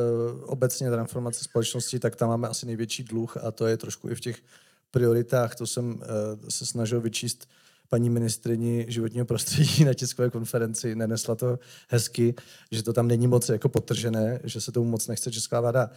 [0.44, 4.20] obecně transformace společnosti, tak tam máme asi největší dluh a to je trošku i v
[4.20, 4.42] těch
[4.90, 5.54] prioritách.
[5.54, 6.00] To jsem uh,
[6.48, 7.48] se snažil vyčíst
[7.88, 12.34] paní ministrini životního prostředí na tiskové konferenci, nenesla to hezky,
[12.70, 15.90] že to tam není moc jako potržené, že se tomu moc nechce česká vláda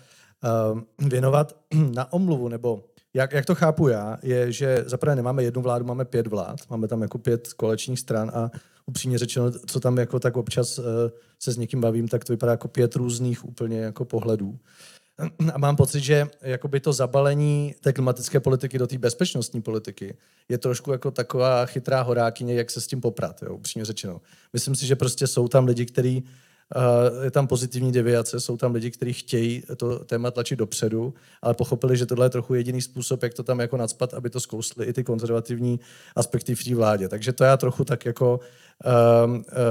[0.73, 1.58] uh, věnovat.
[1.93, 6.06] Na omluvu, nebo jak, jak to chápu já, je, že zaprvé nemáme jednu vládu, máme
[6.06, 8.52] pět vlád, máme tam jako pět kolečních stran a
[8.86, 10.86] upřímně řečeno, co tam jako tak občas uh,
[11.39, 14.60] se s někým bavím, tak to vypadá jako pět různých úplně jako pohledů.
[15.54, 20.18] A mám pocit, že jakoby to zabalení té klimatické politiky do té bezpečnostní politiky
[20.50, 24.22] je trošku jako taková chytrá horákyně, jak se s tím poprat, jo, upřímně řečeno.
[24.54, 26.24] Myslím si, že prostě jsou tam lidi, kteří
[26.76, 31.54] Uh, je tam pozitivní deviace, jsou tam lidi, kteří chtějí to téma tlačit dopředu, ale
[31.54, 34.86] pochopili, že tohle je trochu jediný způsob, jak to tam jako nadspat, aby to zkousli
[34.86, 35.80] i ty konzervativní
[36.16, 37.10] aspekty v té vládě.
[37.10, 38.40] Takže to já trochu tak jako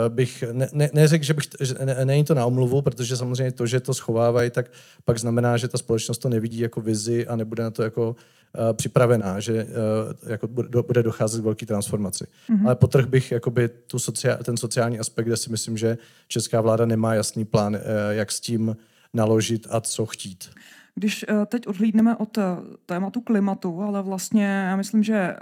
[0.08, 3.66] bych, ne, ne, neřekl, že bych, že ne, není to na omluvu, protože samozřejmě to,
[3.66, 4.70] že to schovávají, tak
[5.04, 8.72] pak znamená, že ta společnost to nevidí jako vizi a nebude na to jako uh,
[8.72, 10.46] připravená, že uh, jako
[10.86, 12.24] bude docházet k velké transformaci.
[12.24, 12.66] Mm-hmm.
[12.66, 16.86] Ale potrh bych jakoby tu sociál, ten sociální aspekt, kde si myslím, že česká vláda
[16.86, 18.76] nemá jasný plán, uh, jak s tím
[19.14, 20.50] naložit a co chtít.
[20.94, 22.38] Když teď odhlídneme od
[22.86, 25.36] tématu klimatu, ale vlastně já myslím, že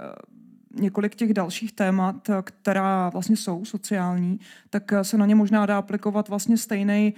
[0.79, 6.29] několik těch dalších témat, která vlastně jsou sociální, tak se na ně možná dá aplikovat
[6.29, 7.13] vlastně stejný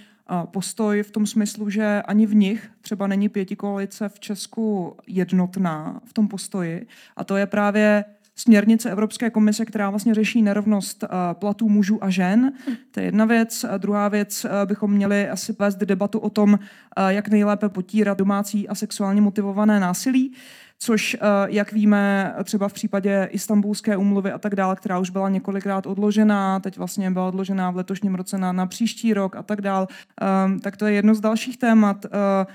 [0.46, 6.14] postoj v tom smyslu, že ani v nich třeba není pětikoalice v Česku jednotná v
[6.14, 6.88] tom postoji.
[7.18, 12.52] A to je právě směrnice Evropské komise, která vlastně řeší nerovnost platů mužů a žen.
[12.92, 13.64] To je jedna věc.
[13.64, 16.60] A druhá věc, bychom měli asi vést debatu o tom,
[17.08, 20.34] jak nejlépe potírat domácí a sexuálně motivované násilí
[20.80, 25.30] což, eh, jak víme, třeba v případě Istanbulské umluvy a tak dále, která už byla
[25.30, 29.62] několikrát odložená, teď vlastně byla odložená v letošním roce na, na příští rok a tak
[29.62, 29.88] dále,
[30.22, 32.06] ehm, tak to je jedno z dalších témat.
[32.06, 32.46] Eh,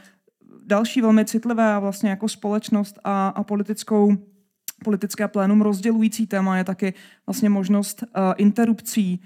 [0.67, 4.17] další velmi citlivé a vlastně jako společnost a, a politickou
[4.85, 6.95] politické plénum rozdělující téma je taky
[7.27, 9.21] vlastně možnost uh, interrupcí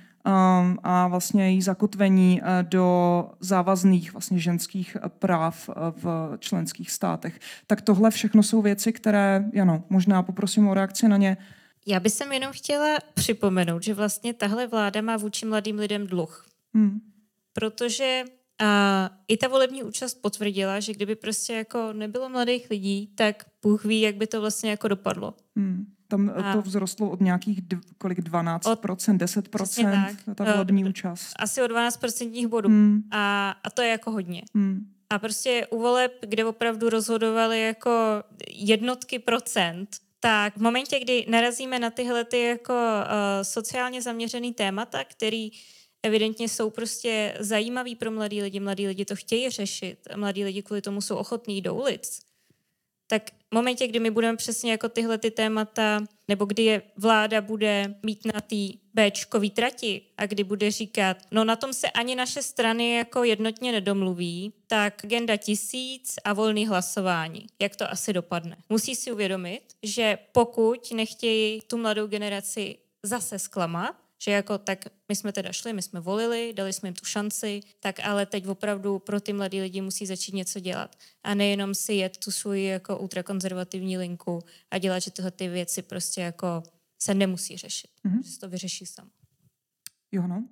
[0.82, 7.40] a vlastně její zakotvení uh, do závazných vlastně ženských práv uh, v členských státech.
[7.66, 11.36] Tak tohle všechno jsou věci, které, ano, možná poprosím o reakci na ně.
[11.86, 16.46] Já bych sem jenom chtěla připomenout, že vlastně tahle vláda má vůči mladým lidem dluh.
[16.74, 17.00] Hmm.
[17.52, 18.24] Protože
[18.60, 23.84] a i ta volební účast potvrdila, že kdyby prostě jako nebylo mladých lidí, tak Bůh
[23.84, 25.34] ví, jak by to vlastně jako dopadlo.
[25.56, 25.86] Hmm.
[26.08, 30.36] Tam a to vzrostlo od nějakých dv, kolik 12%, od, 10% tak.
[30.36, 31.32] ta volební uh, účast.
[31.38, 32.68] Asi o 12% bodů.
[32.68, 33.02] Hmm.
[33.10, 34.42] A, a to je jako hodně.
[34.54, 34.92] Hmm.
[35.10, 39.88] A prostě u voleb, kde opravdu rozhodovali jako jednotky procent,
[40.20, 43.08] tak v momentě, kdy narazíme na tyhle ty jako uh,
[43.42, 45.50] sociálně zaměřený témata, který
[46.02, 50.82] evidentně jsou prostě zajímavý pro mladí lidi, mladí lidi to chtějí řešit, mladí lidi kvůli
[50.82, 52.20] tomu jsou ochotní do ulic,
[53.06, 57.40] tak v momentě, kdy my budeme přesně jako tyhle ty témata, nebo kdy je vláda
[57.40, 62.14] bude mít na té Bčkový trati a kdy bude říkat, no na tom se ani
[62.14, 67.46] naše strany jako jednotně nedomluví, tak agenda tisíc a volný hlasování.
[67.60, 68.56] Jak to asi dopadne?
[68.68, 75.16] Musí si uvědomit, že pokud nechtějí tu mladou generaci zase zklamat, že jako tak my
[75.16, 78.98] jsme teda šli, my jsme volili, dali jsme jim tu šanci, tak ale teď opravdu
[78.98, 80.96] pro ty mladí lidi musí začít něco dělat.
[81.24, 84.38] A nejenom si jet tu svoji jako ultrakonzervativní linku
[84.70, 86.62] a dělat, že tyhle ty věci prostě jako
[86.98, 87.90] se nemusí řešit.
[88.06, 88.22] Mm-hmm.
[88.24, 89.10] Že se to vyřeší samo.
[90.12, 90.48] Jo, no.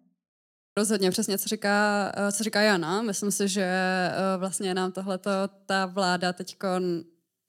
[0.79, 3.03] Rozhodně, přesně, co říká, co říká Jana.
[3.03, 5.31] Myslím si, že eh, vlastně nám tohleto
[5.67, 6.57] ta vláda teď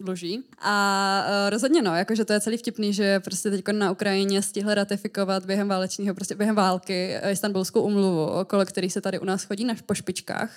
[0.02, 0.44] dluží.
[0.62, 4.76] A uh, rozhodně no, jakože to je celý vtipný, že prostě teď na Ukrajině stihli
[4.76, 9.44] ratifikovat během válečního, prostě během války uh, Istanbulskou umluvu, okolo který se tady u nás
[9.44, 10.52] chodí na, po špičkách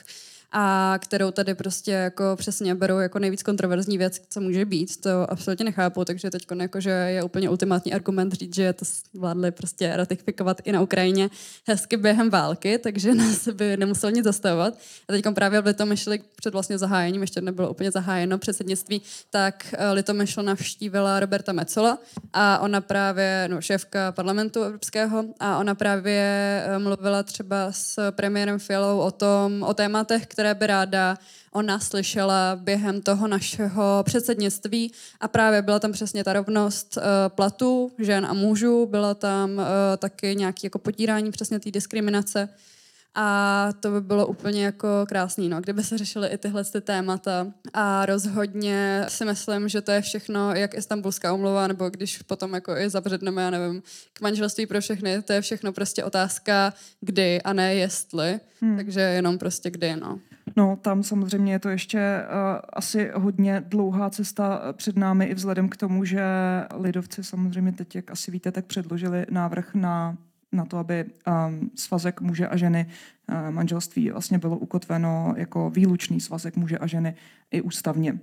[0.52, 5.30] a kterou tady prostě jako přesně berou jako nejvíc kontroverzní věc, co může být, to
[5.30, 8.84] absolutně nechápu, takže teď jakože je úplně ultimátní argument říct, že to
[9.14, 11.30] vládli prostě ratifikovat i na Ukrajině
[11.68, 14.74] hezky během války, takže nás by nemuselo nic zastavovat.
[15.08, 19.92] A teď právě v Litomyšli před vlastně zahájením, ještě nebylo úplně zahájeno předsednictví, tak eh,
[19.92, 21.98] Litomyšl navštívila Roberta Mecola
[22.32, 26.22] a ona právě, no šéfka parlamentu evropského, a ona právě
[26.66, 31.18] eh, mluvila třeba s premiérem Fialou o tom, o tématech, které by ráda
[31.52, 37.92] ona slyšela během toho našeho předsednictví a právě byla tam přesně ta rovnost uh, platů
[37.98, 39.64] žen a mužů, byla tam uh,
[39.98, 42.48] taky nějaké jako potírání přesně té diskriminace
[43.14, 47.46] a to by bylo úplně jako krásný, no, kdyby se řešily i tyhle ty témata.
[47.72, 52.76] A rozhodně si myslím, že to je všechno, jak istambulská umluva, nebo když potom jako
[52.76, 57.52] i zabředneme, já nevím, k manželství pro všechny, to je všechno prostě otázka kdy a
[57.52, 58.40] ne jestli.
[58.60, 58.76] Hmm.
[58.76, 60.20] Takže jenom prostě kdy, no.
[60.56, 65.68] No, tam samozřejmě je to ještě uh, asi hodně dlouhá cesta před námi i vzhledem
[65.68, 66.24] k tomu, že
[66.74, 70.16] lidovci samozřejmě teď, jak asi víte, tak předložili návrh na
[70.52, 72.86] na to, aby um, svazek muže a ženy,
[73.28, 77.14] uh, manželství vlastně bylo ukotveno jako výlučný svazek muže a ženy
[77.50, 78.18] i ústavně.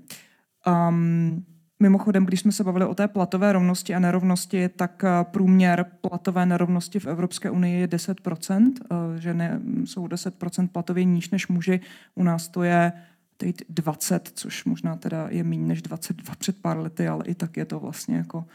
[0.90, 1.46] Um,
[1.80, 6.46] Mimochodem, když jsme se bavili o té platové rovnosti a nerovnosti, tak uh, průměr platové
[6.46, 8.72] nerovnosti v Evropské unii je 10%.
[8.92, 9.50] Uh, ženy
[9.86, 11.80] jsou 10% platově níž než muži.
[12.16, 12.92] U nás to je
[13.38, 17.58] teď 20, což možná teda je méně než 22 před pár lety, ale i tak
[17.58, 18.46] je to vlastně jako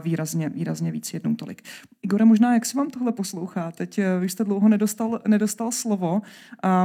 [0.00, 1.62] výrazně, výrazně víc jednou tolik.
[2.02, 3.70] Igore, možná jak se vám tohle poslouchá?
[3.70, 6.22] Teď eh, vy jste dlouho nedostal, nedostal slovo.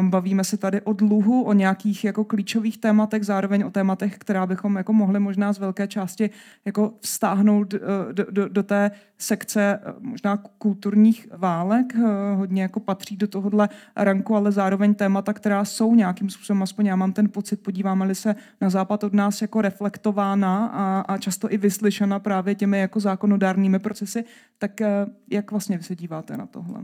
[0.02, 4.76] Bavíme se tady o dluhu, o nějakých jako klíčových tématech, zároveň o tématech, která bychom
[4.76, 6.30] jako mohli možná z velké části
[6.65, 7.80] jako vstáhnout eh,
[8.13, 11.95] do, do, do té sekce eh, možná kulturních válek.
[12.36, 16.95] Hodně jako patří do tohohle ranku, ale zároveň témata, která jsou nějakým způsobem, aspoň já
[16.95, 21.58] mám ten pocit, podíváme-li se na západ od nás jako reflektována a, a často i
[21.58, 24.23] vyslyšena právě těmi jako zákonodárnými procesy,
[24.57, 26.83] tak eh, jak vlastně vy se díváte na tohle?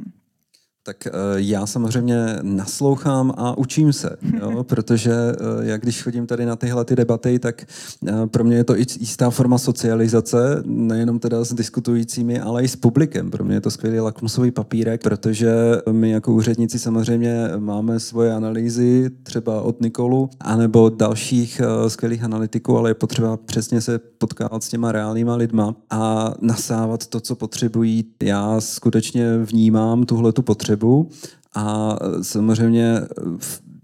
[0.86, 4.63] Tak eh, já samozřejmě naslouchám a učím se, jo?
[4.63, 7.65] protože eh, jak když chodím tady na tyhle ty debaty, tak
[8.08, 12.67] eh, pro mě je to i jistá forma socializace, nejenom teda s diskutujícími, ale i
[12.67, 13.32] s publikem.
[13.32, 15.54] Pro mě je to skvělý lakmusový papírek, protože
[15.91, 22.89] my jako úředníci samozřejmě máme svoje analýzy, třeba od Nikolu, anebo dalších skvělých analytiků, ale
[22.89, 28.06] je potřeba přesně se potkávat s těma reálnýma lidma a nasávat to, co potřebují.
[28.24, 31.09] Já skutečně vnímám tuhle tu potřebu potřebu
[31.55, 33.01] a samozřejmě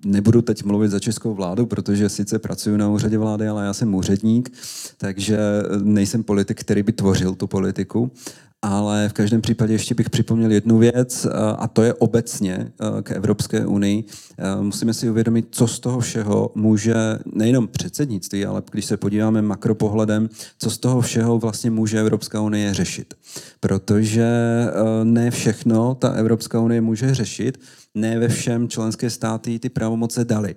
[0.05, 3.95] nebudu teď mluvit za českou vládu, protože sice pracuji na úřadě vlády, ale já jsem
[3.95, 4.49] úředník,
[4.97, 5.37] takže
[5.83, 8.11] nejsem politik, který by tvořil tu politiku.
[8.61, 12.71] Ale v každém případě ještě bych připomněl jednu věc, a to je obecně
[13.03, 14.03] k Evropské unii.
[14.61, 16.95] Musíme si uvědomit, co z toho všeho může
[17.33, 22.73] nejenom předsednictví, ale když se podíváme makropohledem, co z toho všeho vlastně může Evropská unie
[22.73, 23.13] řešit.
[23.59, 24.27] Protože
[25.03, 27.59] ne všechno ta Evropská unie může řešit,
[27.95, 30.55] ne ve všem členské státy ty pravomoce dali.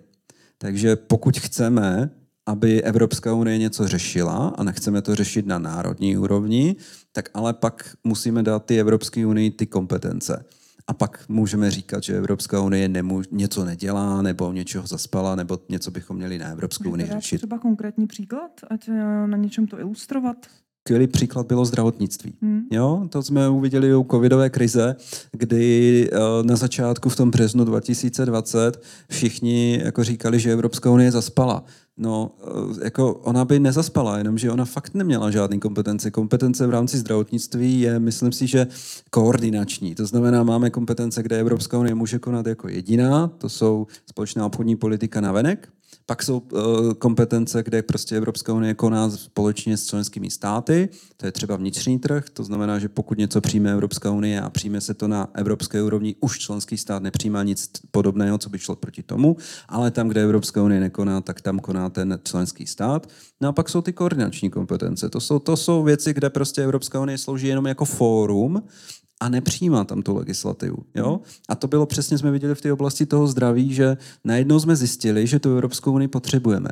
[0.58, 2.10] Takže pokud chceme
[2.46, 6.76] aby Evropská unie něco řešila a nechceme to řešit na národní úrovni,
[7.12, 10.44] tak ale pak musíme dát ty Evropské unii ty kompetence.
[10.86, 15.90] A pak můžeme říkat, že Evropská unie nemů- něco nedělá, nebo něčeho zaspala, nebo něco
[15.90, 17.38] bychom měli na Evropskou unii řešit.
[17.38, 20.36] třeba konkrétní příklad, ať eh, na něčem to ilustrovat?
[20.86, 22.34] Skvělý příklad bylo zdravotnictví.
[22.42, 22.60] Hmm.
[22.70, 24.96] Jo, to jsme uviděli u covidové krize,
[25.32, 31.64] kdy eh, na začátku v tom březnu 2020 všichni jako říkali, že Evropská unie zaspala.
[31.96, 36.10] No, eh, jako ona by nezaspala, jenomže ona fakt neměla žádný kompetence.
[36.10, 38.66] Kompetence v rámci zdravotnictví je, myslím si, že
[39.10, 39.94] koordinační.
[39.94, 44.76] To znamená, máme kompetence, kde Evropská unie může konat jako jediná, to jsou společná obchodní
[44.76, 45.68] politika na venek,
[46.06, 51.32] pak jsou uh, kompetence, kde prostě Evropská unie koná společně s členskými státy, to je
[51.32, 55.08] třeba vnitřní trh, to znamená, že pokud něco přijme Evropská unie a přijme se to
[55.08, 59.36] na evropské úrovni, už členský stát nepřijímá nic podobného, co by šlo proti tomu,
[59.68, 63.08] ale tam, kde Evropská unie nekoná, tak tam koná ten členský stát.
[63.40, 65.08] No a pak jsou ty koordinační kompetence.
[65.08, 68.62] To jsou, to jsou věci, kde prostě Evropská unie slouží jenom jako fórum,
[69.22, 70.76] a nepřijímá tam tu legislativu.
[70.94, 71.20] Jo?
[71.48, 75.26] A to bylo přesně, jsme viděli v té oblasti toho zdraví, že najednou jsme zjistili,
[75.26, 76.68] že tu Evropskou unii potřebujeme.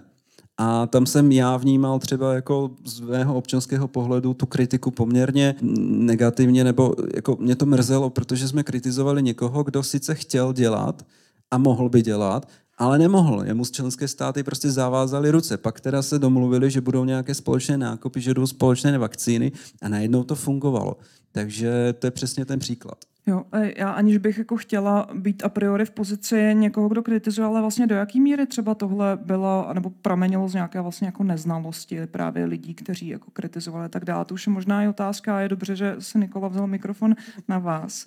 [0.58, 5.54] A tam jsem já vnímal třeba jako z mého občanského pohledu tu kritiku poměrně
[5.88, 11.06] negativně, nebo jako mě to mrzelo, protože jsme kritizovali někoho, kdo sice chtěl dělat
[11.50, 12.48] a mohl by dělat,
[12.80, 13.44] ale nemohl.
[13.44, 15.56] Jemu z členské státy prostě zavázali ruce.
[15.56, 20.24] Pak teda se domluvili, že budou nějaké společné nákupy, že jdou společné vakcíny a najednou
[20.24, 20.96] to fungovalo.
[21.32, 22.98] Takže to je přesně ten příklad.
[23.26, 23.42] Jo,
[23.76, 27.86] já aniž bych jako chtěla být a priori v pozici někoho, kdo kritizuje, ale vlastně
[27.86, 32.74] do jaký míry třeba tohle bylo, nebo pramenilo z nějaké vlastně jako neznalosti právě lidí,
[32.74, 34.24] kteří jako kritizovali a tak dále.
[34.24, 37.14] To už je možná i otázka a je dobře, že se Nikola vzal mikrofon
[37.48, 38.06] na vás.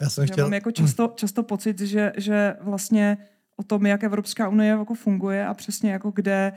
[0.00, 0.44] Já jsem chtěl...
[0.44, 3.18] mám jako často, často pocit, že, že vlastně
[3.56, 6.52] o tom, jak Evropská unie jako funguje a přesně jako kde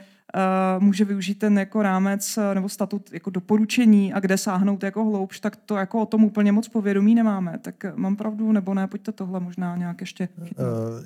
[0.76, 5.04] uh, může využít ten jako rámec uh, nebo statut jako doporučení a kde sáhnout jako
[5.04, 7.58] hloubš, tak to jako o tom úplně moc povědomí nemáme.
[7.62, 8.86] Tak mám pravdu nebo ne?
[8.86, 10.44] Pojďte tohle možná nějak ještě Uh,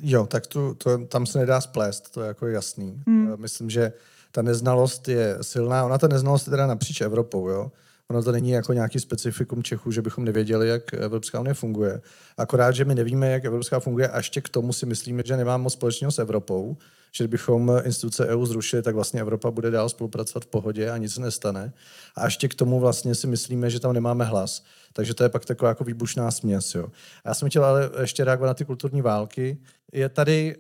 [0.03, 3.03] jo, tak tu, to, tam se nedá splést, to je jako jasný.
[3.07, 3.33] Hmm.
[3.37, 3.93] Myslím, že
[4.33, 5.85] ta neznalost je silná.
[5.85, 7.73] Ona ta neznalost je teda napříč Evropou, jo.
[8.11, 12.01] Ono to není jako nějaký specifikum Čechů, že bychom nevěděli, jak Evropská unie funguje.
[12.37, 15.57] Akorát, že my nevíme, jak Evropská funguje a ještě k tomu si myslíme, že nemá
[15.57, 16.77] moc společného s Evropou,
[17.13, 21.15] že kdybychom instituce EU zrušili, tak vlastně Evropa bude dál spolupracovat v pohodě a nic
[21.15, 21.73] se nestane.
[22.17, 24.65] A ještě k tomu vlastně si myslíme, že tam nemáme hlas.
[24.97, 26.75] Takže to je pak taková jako výbušná směs.
[26.75, 26.87] Jo.
[27.25, 29.59] Já jsem chtěl ale ještě reagovat na ty kulturní války.
[29.93, 30.57] Je tady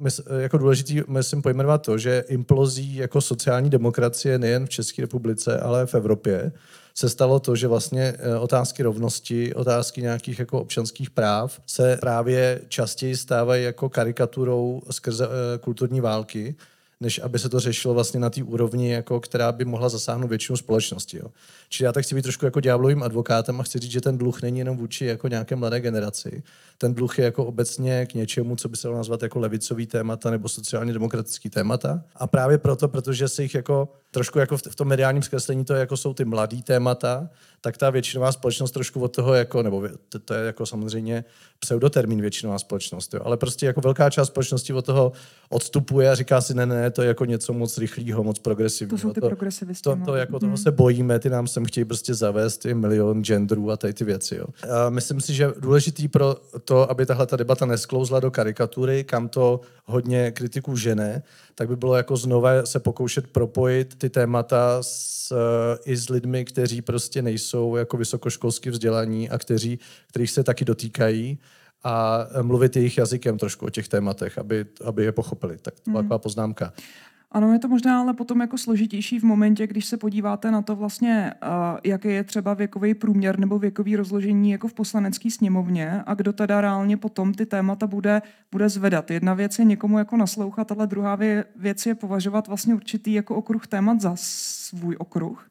[0.00, 5.60] uh, jako důležitý, myslím, pojmenovat to, že implozí jako sociální demokracie nejen v České republice,
[5.60, 6.52] ale v Evropě
[6.94, 12.60] se stalo to, že vlastně eh, otázky rovnosti, otázky nějakých jako občanských práv se právě
[12.68, 15.28] častěji stávají jako karikaturou skrze
[15.60, 16.54] kulturní války,
[17.00, 20.56] než aby se to řešilo vlastně na té úrovni, jako, která by mohla zasáhnout většinu
[20.56, 21.18] společnosti.
[21.18, 21.26] Jo.
[21.68, 24.42] Čili já tak chci být trošku jako ďáblovým advokátem a chci říct, že ten dluh
[24.42, 26.42] není jenom vůči jako nějaké mladé generaci.
[26.78, 30.30] Ten dluh je jako obecně k něčemu, co by se dalo nazvat jako levicový témata
[30.30, 32.02] nebo sociálně demokratický témata.
[32.16, 35.96] A právě proto, protože se jich jako trošku jako v, tom mediálním zkreslení to jako
[35.96, 37.28] jsou ty mladý témata,
[37.60, 41.24] tak ta většinová společnost trošku od toho jako, nebo to, to je jako samozřejmě
[41.58, 45.12] pseudotermín většinová společnost, jo, ale prostě jako velká část společnosti od toho
[45.48, 48.96] odstupuje a říká si, ne, ne, to je jako něco moc rychlého, moc progresivního.
[48.98, 49.82] To jsou ty to, progresivisti.
[49.82, 50.06] to, no.
[50.06, 50.56] to, jako toho Mhm.
[50.56, 54.36] se bojíme, ty nám sem chtějí prostě zavést ty milion genderů a tady ty věci.
[54.36, 54.44] Jo.
[54.70, 59.28] A myslím si, že důležitý pro to, aby tahle ta debata nesklouzla do karikatury, kam
[59.28, 61.22] to hodně kritiků žene,
[61.54, 65.34] tak by bylo jako znova se pokoušet propojit ty témata s,
[65.84, 69.78] i s lidmi, kteří prostě nejsou jako vysokoškolsky vzdělaní a kteří,
[70.08, 71.38] kterých se taky dotýkají
[71.84, 75.58] a mluvit jejich jazykem trošku o těch tématech, aby, aby je pochopili.
[75.62, 76.72] Tak to byla taková poznámka.
[77.32, 80.76] Ano, je to možná ale potom jako složitější v momentě, když se podíváte na to
[80.76, 86.14] vlastně, uh, jaký je třeba věkový průměr nebo věkový rozložení jako v poslanecké sněmovně a
[86.14, 88.22] kdo teda reálně potom ty témata bude,
[88.52, 89.10] bude zvedat.
[89.10, 93.36] Jedna věc je někomu jako naslouchat, ale druhá vě- věc je považovat vlastně určitý jako
[93.36, 95.48] okruh témat za svůj okruh.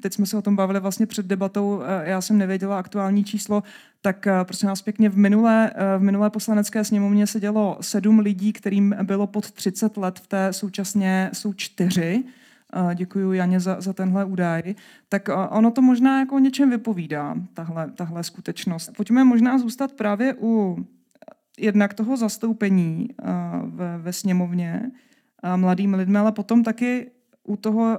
[0.00, 3.62] Teď jsme se o tom bavili vlastně před debatou, já jsem nevěděla aktuální číslo,
[4.00, 9.26] tak prosím nás pěkně, v minulé, v minulé poslanecké sněmovně sedělo sedm lidí, kterým bylo
[9.26, 12.24] pod 30 let, v té současně jsou čtyři.
[12.94, 14.74] Děkuji Janě za, za tenhle údaj.
[15.08, 18.90] Tak ono to možná jako o něčem vypovídá, tahle, tahle skutečnost.
[18.96, 20.76] Pojďme možná zůstat právě u
[21.58, 23.08] jednak toho zastoupení
[23.64, 24.90] ve, ve sněmovně
[25.56, 27.10] mladými lidmi, ale potom taky
[27.44, 27.98] u toho,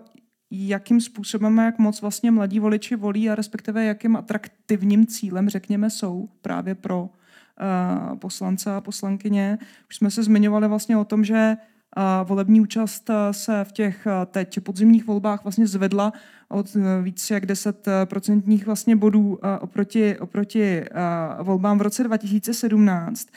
[0.55, 5.89] jakým způsobem a jak moc vlastně mladí voliči volí a respektive jakým atraktivním cílem, řekněme,
[5.89, 9.57] jsou právě pro uh, poslance a poslankyně.
[9.89, 11.57] Už jsme se zmiňovali vlastně o tom, že
[11.97, 16.13] uh, volební účast uh, se v těch uh, teď podzimních volbách vlastně zvedla
[16.49, 20.83] od uh, víc jak 10 procentních vlastně bodů oproti, oproti
[21.41, 23.27] volbám v roce 2017.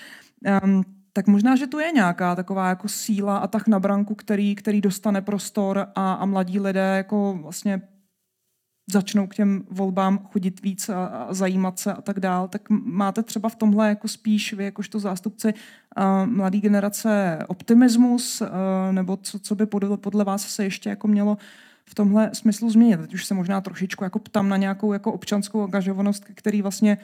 [0.64, 4.55] Um, tak možná, že tu je nějaká taková jako síla a tak na branku, který,
[4.55, 7.83] který dostane prostor a, a mladí lidé jako vlastně
[8.91, 13.23] začnou k těm volbám chodit víc a, a zajímat se a tak dál, tak máte
[13.23, 18.49] třeba v tomhle jako spíš vy jakožto zástupci uh, mladé generace optimismus, uh,
[18.93, 21.39] nebo co, co by podle, podle vás se ještě jako mělo
[21.85, 23.01] v tomhle smyslu změnit.
[23.01, 26.99] Teď už se možná trošičku jako ptám na nějakou jako občanskou angažovanost, který vlastně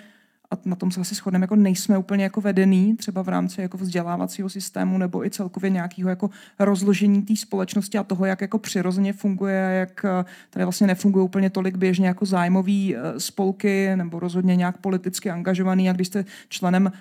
[0.53, 3.79] a na tom se asi shodneme, jako nejsme úplně jako vedený, třeba v rámci jako
[3.79, 9.13] vzdělávacího systému nebo i celkově nějakého jako rozložení té společnosti a toho, jak jako přirozeně
[9.13, 14.57] funguje, jak eh, tady vlastně nefunguje úplně tolik běžně jako zájmový eh, spolky nebo rozhodně
[14.57, 15.91] nějak politicky angažovaný.
[15.91, 16.93] A když jste členem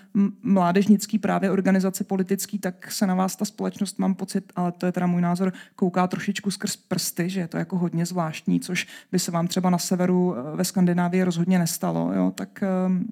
[0.43, 4.91] mládežnický právě organizace politický, tak se na vás ta společnost, mám pocit, ale to je
[4.91, 9.19] teda můj názor, kouká trošičku skrz prsty, že je to jako hodně zvláštní, což by
[9.19, 13.05] se vám třeba na severu eh, ve Skandinávii rozhodně nestalo, jo, tak ehm,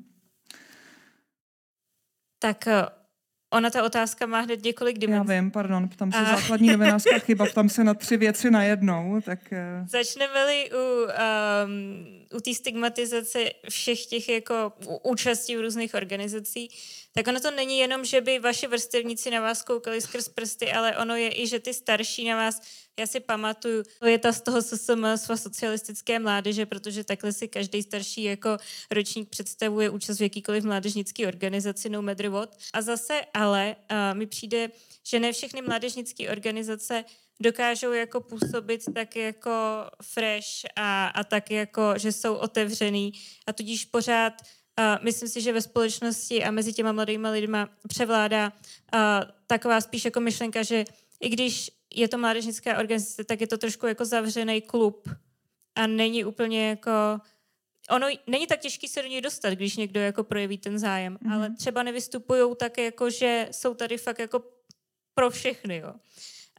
[2.40, 2.86] Tak eh,
[3.54, 5.34] ona ta otázka má hned několik Já dimenzí.
[5.34, 9.54] vím, pardon, ptám se A- základní novinářská chyba, ptám se na tři věci najednou, tak
[9.54, 11.04] eh, Začneme-li u,
[11.66, 14.74] um, u té stigmatizace všech těch jako
[15.04, 16.70] účastí v různých organizací,
[17.12, 20.98] tak ono to není jenom, že by vaši vrstevníci na vás koukali skrz prsty, ale
[20.98, 22.62] ono je i, že ty starší na vás,
[23.00, 27.48] já si pamatuju, to je ta z toho SSM, svaz socialistické mládeže, protože takhle si
[27.48, 28.58] každý starší jako
[28.92, 32.58] ročník představuje účast v jakýkoliv mládežnické organizaci, no matter what.
[32.74, 34.72] A zase ale uh, mi přijde,
[35.04, 37.04] že ne všechny mládežnické organizace
[37.40, 39.52] dokážou jako působit tak jako
[40.04, 43.12] fresh a, a tak jako, že jsou otevřený
[43.48, 44.34] a tudíž pořád
[44.80, 48.54] uh, myslím si, že ve společnosti a mezi těma mladými lidma převládá
[48.94, 49.00] uh,
[49.48, 50.86] taková spíš jako myšlenka, že
[51.20, 55.10] i když je to mládežnická organizace, tak je to trošku jako zavřený klub
[55.76, 56.92] a není úplně jako
[57.90, 61.34] ono není tak těžký se do něj dostat, když někdo jako projeví ten zájem, mm-hmm.
[61.34, 64.44] ale třeba nevystupují tak jako, že jsou tady fakt jako
[65.14, 65.94] pro všechny, jo.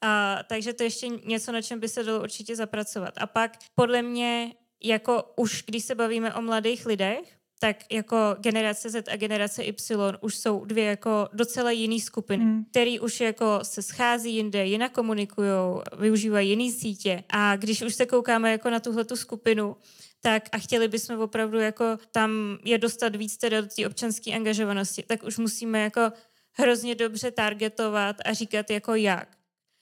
[0.03, 3.15] A, takže to je ještě něco, na čem by se dalo určitě zapracovat.
[3.17, 8.91] A pak podle mě, jako už když se bavíme o mladých lidech, tak jako generace
[8.91, 12.65] Z a generace Y už jsou dvě jako docela jiný skupiny, Mm.
[12.65, 15.49] který už jako se schází jinde, jinak komunikují,
[15.99, 17.25] využívají jiný sítě.
[17.29, 19.77] A když už se koukáme jako na tuhle tu skupinu,
[20.23, 25.03] tak a chtěli bychom opravdu jako tam je dostat víc teda do té občanské angažovanosti,
[25.03, 26.01] tak už musíme jako
[26.53, 29.40] hrozně dobře targetovat a říkat jako jak.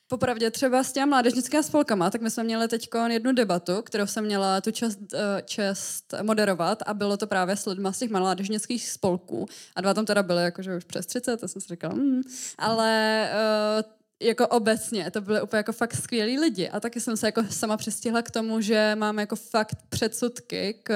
[0.09, 4.25] Popravdě třeba s těma mládežnickými spolkama, tak my jsme měli teď jednu debatu, kterou jsem
[4.25, 8.91] měla tu čest, eh, čest moderovat a bylo to právě s lidma z těch mládežnických
[8.91, 9.47] spolků.
[9.77, 12.23] A dva tam teda byly jakože už přes 30, to jsem si říkala, hmm.
[12.59, 17.27] ale uh, jako obecně, to byly úplně jako fakt skvělí lidi a taky jsem se
[17.27, 20.93] jako sama přistihla k tomu, že mám jako fakt předsudky k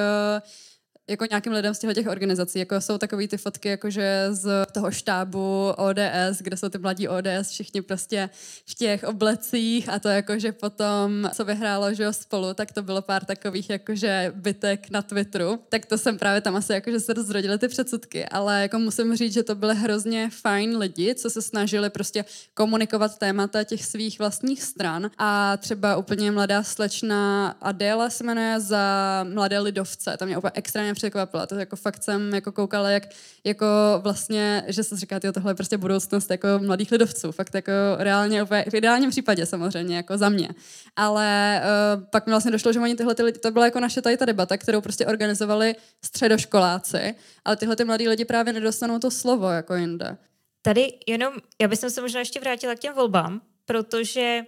[1.12, 2.58] jako nějakým lidem z těchto těch organizací.
[2.58, 7.50] Jako jsou takové ty fotky jakože z toho štábu ODS, kde jsou ty mladí ODS
[7.50, 8.30] všichni prostě
[8.66, 13.24] v těch oblecích a to jakože potom, co vyhrálo, že spolu, tak to bylo pár
[13.24, 15.58] takových jakože bytek na Twitteru.
[15.68, 19.32] Tak to jsem právě tam asi jakože se rozrodily ty předsudky, ale jako musím říct,
[19.32, 24.62] že to byly hrozně fajn lidi, co se snažili prostě komunikovat témata těch svých vlastních
[24.62, 28.82] stran a třeba úplně mladá slečna Adela se jmenuje za
[29.28, 31.46] mladé lidovce, tam mě úplně extrémně překvapila.
[31.46, 33.02] To jako fakt jsem jako koukala, jak
[33.44, 33.66] jako
[34.02, 37.32] vlastně, že se říká, tohle je prostě budoucnost jako mladých lidovců.
[37.32, 40.48] Fakt jako reálně úplně, v ideálním případě samozřejmě, jako za mě.
[40.96, 44.02] Ale uh, pak mi vlastně došlo, že oni tyhle ty lidi, to byla jako naše
[44.02, 45.74] tady ta debata, kterou prostě organizovali
[46.04, 50.16] středoškoláci, ale tyhle ty mladí lidi právě nedostanou to slovo jako jinde.
[50.62, 54.42] Tady jenom, já bych se možná ještě vrátila k těm volbám, protože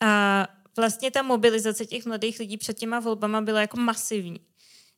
[0.00, 4.40] a, vlastně ta mobilizace těch mladých lidí před těma volbama byla jako masivní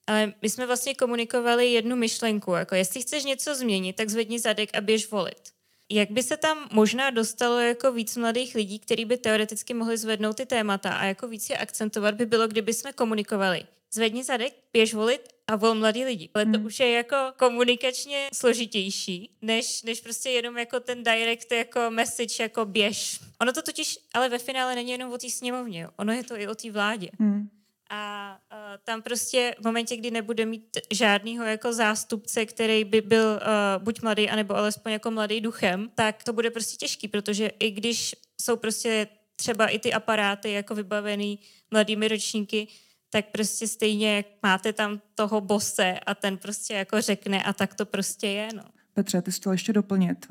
[0.09, 4.71] ale my jsme vlastně komunikovali jednu myšlenku, jako jestli chceš něco změnit, tak zvedni zadek
[4.77, 5.43] a běž volit.
[5.91, 10.37] Jak by se tam možná dostalo jako víc mladých lidí, kteří by teoreticky mohli zvednout
[10.37, 13.65] ty témata a jako víc je akcentovat, by bylo, kdyby jsme komunikovali.
[13.93, 16.29] Zvedni zadek, běž volit a vol mladí lidi.
[16.35, 16.67] Ale to hmm.
[16.67, 22.65] už je jako komunikačně složitější, než, než prostě jenom jako ten direct jako message, jako
[22.65, 23.21] běž.
[23.41, 26.49] Ono to totiž, ale ve finále není jenom o té sněmovně, ono je to i
[26.49, 27.09] o té vládě.
[27.21, 27.49] Hmm.
[27.91, 33.25] A uh, tam prostě v momentě, kdy nebude mít žádného jako zástupce, který by byl
[33.27, 37.71] uh, buď mladý, anebo alespoň jako mladý duchem, tak to bude prostě těžký, protože i
[37.71, 41.39] když jsou prostě třeba i ty aparáty jako vybavený
[41.71, 42.69] mladými ročníky,
[43.11, 47.75] tak prostě stejně jak máte tam toho bose a ten prostě jako řekne a tak
[47.75, 48.63] to prostě je, no.
[48.95, 50.27] Petře, ty jsi chtěl ještě doplnit.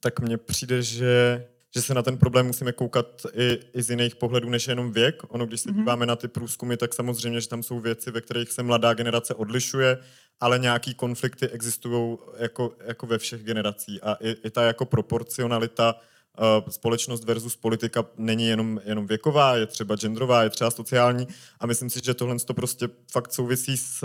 [0.00, 4.16] Tak mně přijde, že že se na ten problém musíme koukat i, i z jiných
[4.16, 5.22] pohledů než jenom věk.
[5.28, 5.76] Ono, když se mm-hmm.
[5.76, 9.34] díváme na ty průzkumy, tak samozřejmě, že tam jsou věci, ve kterých se mladá generace
[9.34, 9.98] odlišuje,
[10.40, 13.98] ale nějaký konflikty existují jako, jako ve všech generacích.
[14.02, 19.66] A i, i ta jako proporcionalita uh, společnost versus politika není jenom, jenom věková, je
[19.66, 21.28] třeba genderová, je třeba sociální.
[21.60, 24.04] A myslím si, že tohle to prostě fakt souvisí s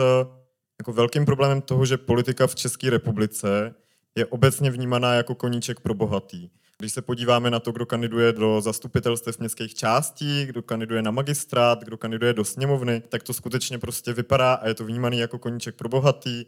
[0.80, 3.76] jako velkým problémem toho, že politika v České republice
[4.16, 6.50] je obecně vnímaná jako koníček pro bohatý.
[6.84, 11.84] Když se podíváme na to, kdo kandiduje do zastupitelstv městských částí, kdo kandiduje na magistrát,
[11.84, 15.76] kdo kandiduje do sněmovny, tak to skutečně prostě vypadá a je to vnímaný jako koníček
[15.76, 16.46] pro bohatý.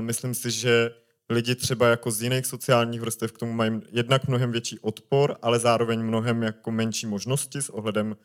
[0.00, 0.90] Myslím si, že
[1.28, 5.58] lidi třeba jako z jiných sociálních vrstev k tomu mají jednak mnohem větší odpor, ale
[5.58, 8.16] zároveň mnohem jako menší možnosti s ohledem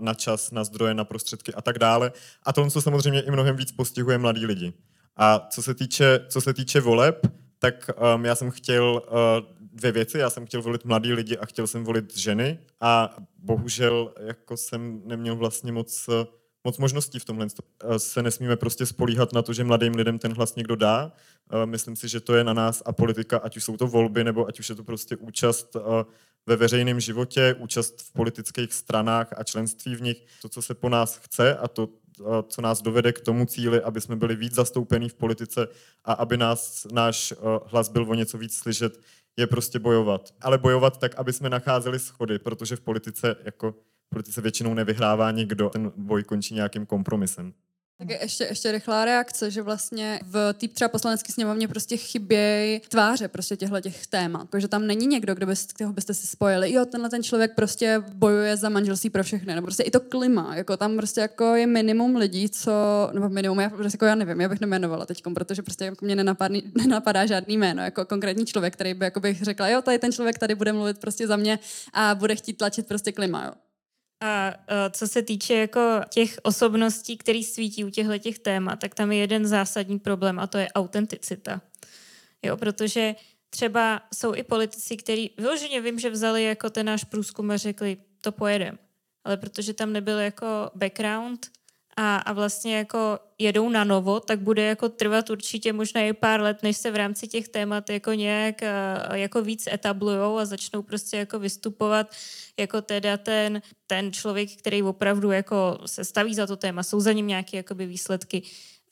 [0.00, 2.12] na čas, na zdroje, na prostředky a tak dále.
[2.42, 4.72] A to, co samozřejmě i mnohem víc postihuje mladí lidi.
[5.16, 7.26] A co se týče, co se týče voleb,
[7.58, 10.18] tak um, já jsem chtěl uh, dvě věci.
[10.18, 15.02] Já jsem chtěl volit mladý lidi a chtěl jsem volit ženy a bohužel jako jsem
[15.04, 16.08] neměl vlastně moc,
[16.64, 17.46] moc možností v tomhle.
[17.96, 21.12] Se nesmíme prostě spolíhat na to, že mladým lidem ten hlas někdo dá.
[21.64, 24.46] Myslím si, že to je na nás a politika, ať už jsou to volby, nebo
[24.46, 25.76] ať už je to prostě účast
[26.46, 30.88] ve veřejném životě, účast v politických stranách a členství v nich, to, co se po
[30.88, 31.88] nás chce a to,
[32.48, 35.68] co nás dovede k tomu cíli, aby jsme byli víc zastoupení v politice
[36.04, 37.34] a aby nás, náš
[37.66, 39.00] hlas byl o něco víc slyšet,
[39.36, 40.34] je prostě bojovat.
[40.40, 43.72] Ale bojovat tak, aby jsme nacházeli schody, protože v politice jako
[44.06, 45.68] v politice většinou nevyhrává nikdo.
[45.68, 47.54] Ten boj končí nějakým kompromisem.
[47.98, 52.80] Tak je ještě, ještě rychlá reakce, že vlastně v té třeba poslanecké sněmovně prostě chybějí
[52.80, 54.48] tváře prostě těchto těch témat.
[54.58, 56.72] Že tam není někdo, kdo byste, kterého byste si spojili.
[56.72, 59.54] Jo, tenhle ten člověk prostě bojuje za manželství pro všechny.
[59.54, 60.56] Nebo prostě i to klima.
[60.56, 62.72] Jako tam prostě jako je minimum lidí, co,
[63.12, 66.16] nebo minimum, já, prostě jako já nevím, já bych nemenovala teď, protože prostě jako mě
[66.16, 70.12] nenapadá, nenapadá žádný jméno, jako konkrétní člověk, který by jako bych řekla, jo, tady ten
[70.12, 71.58] člověk tady bude mluvit prostě za mě
[71.92, 73.52] a bude chtít tlačit prostě klima, jo.
[74.20, 78.94] A uh, co se týče jako těch osobností, které svítí u těchto těch témat, tak
[78.94, 81.60] tam je jeden zásadní problém a to je autenticita.
[82.42, 83.14] Jo, protože
[83.50, 87.96] třeba jsou i politici, kteří vyloženě vím, že vzali jako ten náš průzkum a řekli,
[88.20, 88.78] to pojedem.
[89.24, 91.46] Ale protože tam nebyl jako background,
[91.96, 96.40] a, a vlastně jako jedou na novo, tak bude jako trvat určitě možná i pár
[96.40, 98.60] let, než se v rámci těch témat jako nějak
[99.12, 102.10] jako víc etablujou a začnou prostě jako vystupovat
[102.58, 107.12] jako teda ten, ten člověk, který opravdu jako se staví za to téma, jsou za
[107.12, 108.42] ním nějaké jakoby výsledky.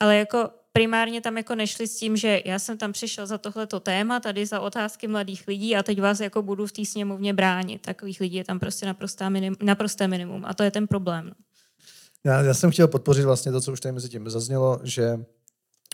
[0.01, 3.81] Ale jako primárně tam jako nešli s tím, že já jsem tam přišel za tohleto
[3.81, 7.83] téma, tady za otázky mladých lidí a teď vás jako budu v té sněmovně bránit.
[7.83, 11.33] Takových lidí je tam prostě naprostá minim, naprosté minimum a to je ten problém.
[12.25, 15.25] Já, já jsem chtěl podpořit vlastně to, co už tady mezi tím zaznělo, že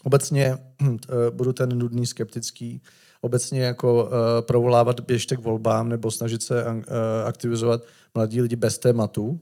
[0.05, 0.97] obecně hm,
[1.31, 2.83] budu ten nudný skeptický,
[3.21, 4.11] obecně jako uh,
[4.41, 6.83] provolávat běžte k volbám nebo snažit se uh,
[7.25, 7.83] aktivizovat
[8.15, 9.41] mladí lidi bez tématu,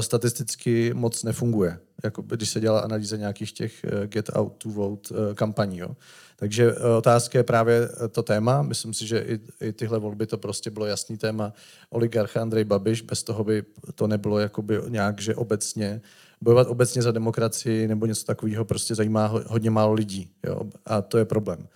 [0.00, 1.78] statisticky moc nefunguje.
[2.04, 5.78] Jako když se dělá analýza nějakých těch uh, get out to vote uh, kampaní.
[5.78, 5.96] Jo.
[6.36, 8.62] Takže otázka je právě to téma.
[8.62, 11.52] Myslím si, že i, i tyhle volby to prostě bylo jasný téma
[11.90, 13.02] oligarcha Andrej Babiš.
[13.02, 13.62] Bez toho by
[13.94, 16.00] to nebylo jakoby nějak, že obecně
[16.40, 20.30] bojovat obecně za demokracii nebo něco takového prostě zajímá hodně málo lidí.
[20.46, 20.60] Jo?
[20.86, 21.68] A to je problém.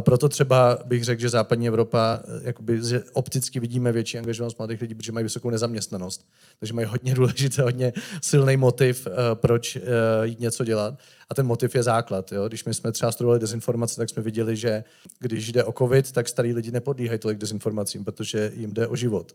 [0.00, 4.80] Proto třeba bych řekl, že západní Evropa, eh, jakoby, že opticky vidíme větší angažovanost mladých
[4.80, 6.26] lidí, protože mají vysokou nezaměstnanost.
[6.58, 9.82] Takže mají hodně důležité, hodně silný motiv, uh, proč uh,
[10.22, 10.98] jít něco dělat.
[11.30, 12.32] A ten motiv je základ.
[12.32, 12.48] Jo?
[12.48, 14.84] Když my jsme třeba studovali dezinformace, tak jsme viděli, že
[15.18, 19.34] když jde o covid, tak starý lidi nepodlíhají tolik dezinformacím, protože jim jde o život.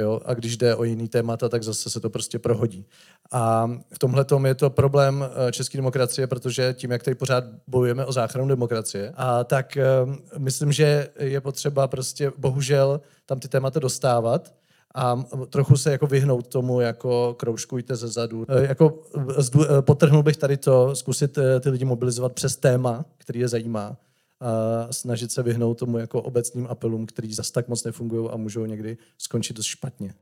[0.00, 0.20] Jo?
[0.24, 2.86] A když jde o jiný témata, tak zase se to prostě prohodí.
[3.32, 8.06] A v tomhle je to problém eh, české demokracie, protože tím, jak tady pořád bojujeme
[8.06, 13.80] o záchranu demokracie, a tak um, myslím, že je potřeba prostě bohužel tam ty témata
[13.80, 14.54] dostávat,
[14.96, 18.46] a trochu se jako vyhnout tomu, jako kroužkujte ze zadu.
[18.48, 19.02] E, jako
[19.80, 23.96] potrhnul bych tady to, zkusit ty lidi mobilizovat přes téma, který je zajímá
[24.44, 28.66] a snažit se vyhnout tomu jako obecným apelům, který zas tak moc nefungují a můžou
[28.66, 30.14] někdy skončit dost špatně.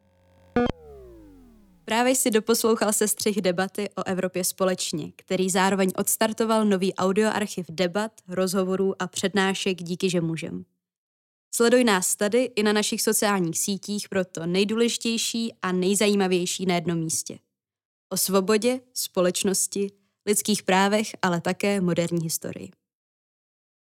[1.84, 8.12] Právě si doposlouchal se střih debaty o Evropě společně, který zároveň odstartoval nový audioarchiv debat,
[8.28, 10.64] rozhovorů a přednášek Díky, že můžem.
[11.54, 16.98] Sleduj nás tady i na našich sociálních sítích pro to nejdůležitější a nejzajímavější na jednom
[16.98, 17.38] místě.
[18.08, 19.90] O svobodě, společnosti,
[20.26, 22.70] lidských právech, ale také moderní historii.